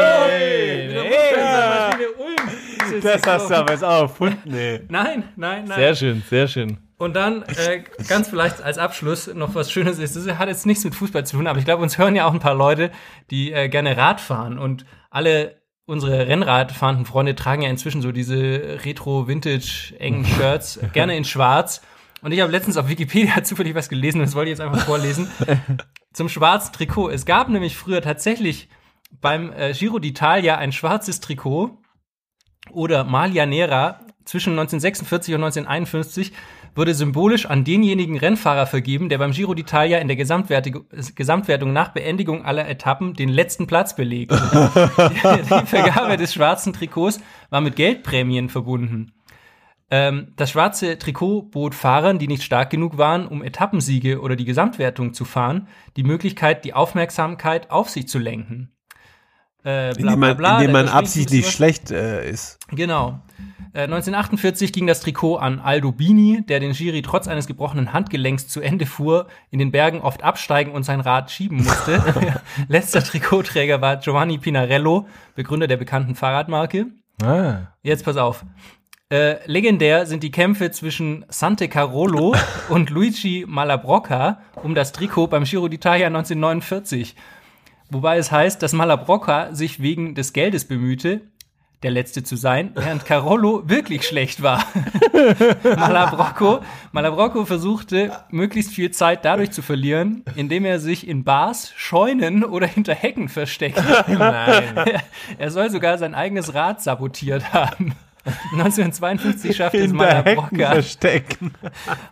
[1.89, 2.49] Maschine Ulm.
[3.01, 4.81] Das hast du aber jetzt auch erfunden, ey.
[4.89, 5.77] Nein, nein, nein.
[5.79, 6.77] Sehr schön, sehr schön.
[6.97, 10.17] Und dann äh, ganz vielleicht als Abschluss noch was Schönes ist.
[10.17, 12.33] Das hat jetzt nichts mit Fußball zu tun, aber ich glaube, uns hören ja auch
[12.33, 12.91] ein paar Leute,
[13.31, 14.59] die äh, gerne Rad fahren.
[14.59, 21.81] Und alle unsere Rennradfahrenden Freunde tragen ja inzwischen so diese Retro-Vintage-engen Shirts, gerne in schwarz.
[22.21, 24.85] Und ich habe letztens auf Wikipedia zufällig was gelesen und das wollte ich jetzt einfach
[24.85, 25.31] vorlesen.
[26.13, 27.09] Zum schwarzen Trikot.
[27.09, 28.67] Es gab nämlich früher tatsächlich
[29.21, 31.77] beim äh, Giro d'Italia ein schwarzes Trikot
[32.71, 36.31] oder Maglia Nera zwischen 1946 und 1951
[36.75, 41.89] wurde symbolisch an denjenigen Rennfahrer vergeben, der beim Giro d'Italia in der Gesamtwertung, Gesamtwertung nach
[41.89, 44.31] Beendigung aller Etappen den letzten Platz belegt.
[44.31, 49.13] die Vergabe des schwarzen Trikots war mit Geldprämien verbunden.
[49.91, 54.45] Ähm, das schwarze Trikot bot Fahrern, die nicht stark genug waren, um Etappensiege oder die
[54.45, 55.67] Gesamtwertung zu fahren,
[55.97, 58.71] die Möglichkeit, die Aufmerksamkeit auf sich zu lenken.
[59.63, 62.59] Äh, bla, Indem bla, man, bla, indem der man absichtlich schlecht äh, ist.
[62.71, 63.19] Genau.
[63.73, 68.47] Äh, 1948 ging das Trikot an Aldo Bini, der den Giri trotz eines gebrochenen Handgelenks
[68.47, 72.01] zu Ende fuhr, in den Bergen oft absteigen und sein Rad schieben musste.
[72.67, 76.87] Letzter Trikotträger war Giovanni Pinarello, Begründer der bekannten Fahrradmarke.
[77.21, 77.67] Ah.
[77.83, 78.43] Jetzt pass auf.
[79.11, 82.35] Äh, legendär sind die Kämpfe zwischen Sante Carolo
[82.69, 87.15] und Luigi Malabrocca um das Trikot beim Giro d'Italia 1949.
[87.89, 91.21] Wobei es heißt, dass Malabrocca sich wegen des Geldes bemühte,
[91.81, 94.65] der Letzte zu sein, während Carolo wirklich schlecht war.
[95.63, 96.59] Malabrocco,
[96.91, 102.67] Malabrocco versuchte, möglichst viel Zeit dadurch zu verlieren, indem er sich in Bars, Scheunen oder
[102.67, 103.83] hinter Hecken versteckte.
[104.07, 104.63] Nein.
[105.37, 107.95] Er soll sogar sein eigenes Rad sabotiert haben.
[108.51, 110.81] 1952 schaffte es Malabrocca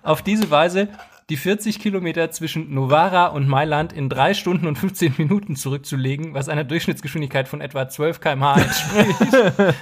[0.03, 0.87] auf diese Weise
[1.29, 6.47] die 40 Kilometer zwischen Novara und Mailand in drei Stunden und 15 Minuten zurückzulegen, was
[6.47, 9.81] einer Durchschnittsgeschwindigkeit von etwa 12 km/h entspricht.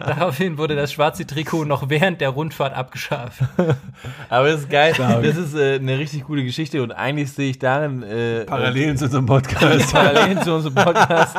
[0.00, 3.40] Daraufhin wurde das schwarze Trikot noch während der Rundfahrt abgeschafft.
[4.28, 4.92] Aber das ist geil.
[4.98, 9.06] Das ist äh, eine richtig gute Geschichte und eigentlich sehe ich darin äh, Parallel zu
[9.06, 9.90] unserem Podcast.
[9.92, 11.34] Parallelen zu unserem Podcast.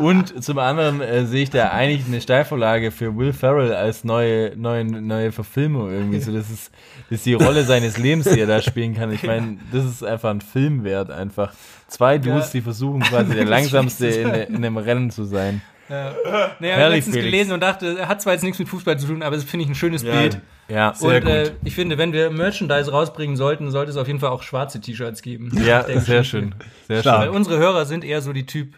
[0.00, 4.56] Und zum anderen äh, sehe ich da eigentlich eine Steilvorlage für Will Ferrell als neue,
[4.56, 6.18] neue, neue Verfilmung irgendwie.
[6.18, 6.72] So, das ist,
[7.10, 9.12] ist die Rolle seines Lebens, die er da spielen kann.
[9.12, 11.52] Ich meine, das ist einfach ein Film wert, einfach.
[11.88, 12.52] Zwei Dudes, Ja.
[12.54, 15.62] die versuchen quasi der langsamste in, in dem Rennen zu sein.
[15.88, 16.12] Ja.
[16.60, 17.30] Naja, ich habe letztens Felix.
[17.32, 19.64] gelesen und dachte, er hat zwar jetzt nichts mit Fußball zu tun, aber das finde
[19.64, 20.38] ich ein schönes Bild.
[20.68, 24.28] Ja, und Äh, ich finde, wenn wir Merchandise rausbringen sollten, sollte es auf jeden Fall
[24.28, 25.50] auch schwarze T-Shirts geben.
[25.64, 26.54] ja, sehr schön.
[26.88, 27.20] Sehr Stark.
[27.20, 27.36] Weil schön.
[27.36, 28.74] unsere Hörer sind eher so die Typ,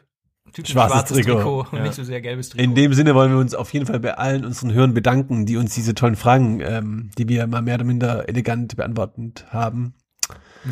[0.53, 1.34] Typ Schwarzes schwarzes Trikot.
[1.36, 1.82] Trikot, und Ja.
[1.84, 2.64] nicht so sehr gelbes Trikot.
[2.64, 5.57] In dem Sinne wollen wir uns auf jeden Fall bei allen unseren Hörern bedanken, die
[5.57, 9.94] uns diese tollen Fragen, ähm, die wir mal mehr oder minder elegant beantwortet haben.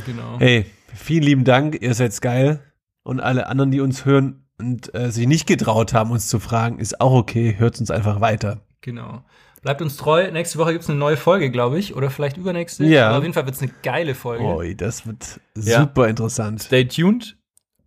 [0.07, 0.39] genau.
[0.39, 2.61] Hey, vielen lieben Dank, ihr seid geil.
[3.03, 6.79] Und alle anderen, die uns hören und äh, sich nicht getraut haben, uns zu fragen,
[6.79, 7.55] ist auch okay.
[7.57, 8.61] Hört uns einfach weiter.
[8.83, 9.23] Genau.
[9.63, 10.31] Bleibt uns treu.
[10.31, 11.97] Nächste Woche gibt's eine neue Folge, glaube ich.
[11.97, 12.85] Oder vielleicht übernächste.
[12.85, 13.09] Ja.
[13.09, 14.45] Aber auf jeden Fall wird's eine geile Folge.
[14.45, 15.81] Oi, das wird Ja.
[15.81, 16.63] super interessant.
[16.63, 17.38] Stay tuned.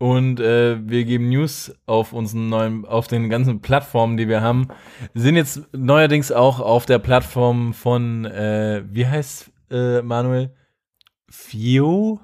[0.02, 4.70] Und äh, wir geben News auf unseren neuen, auf den ganzen Plattformen, die wir haben.
[5.14, 10.56] Sind jetzt neuerdings auch auf der Plattform von, äh, wie heißt äh, Manuel?
[11.30, 12.20] Fio?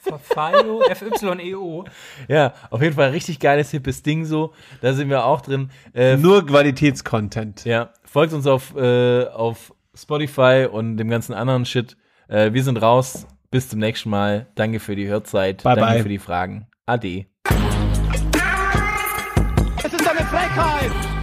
[0.00, 1.84] Fafio, F-Y-E-O.
[2.26, 4.52] Ja, auf jeden Fall richtig geiles, hippes Ding so.
[4.80, 5.70] Da sind wir auch drin.
[5.94, 7.64] Äh, Nur Qualitätscontent.
[7.64, 11.96] ja, folgt uns auf, äh, auf Spotify und dem ganzen anderen Shit.
[12.26, 13.28] Äh, wir sind raus.
[13.56, 14.48] Bis zum nächsten Mal.
[14.54, 15.62] Danke für die Hörzeit.
[15.62, 16.02] Bye, Danke bye.
[16.02, 16.66] für die Fragen.
[16.84, 17.24] Ade.
[19.82, 21.15] Es ist eine Frechheit!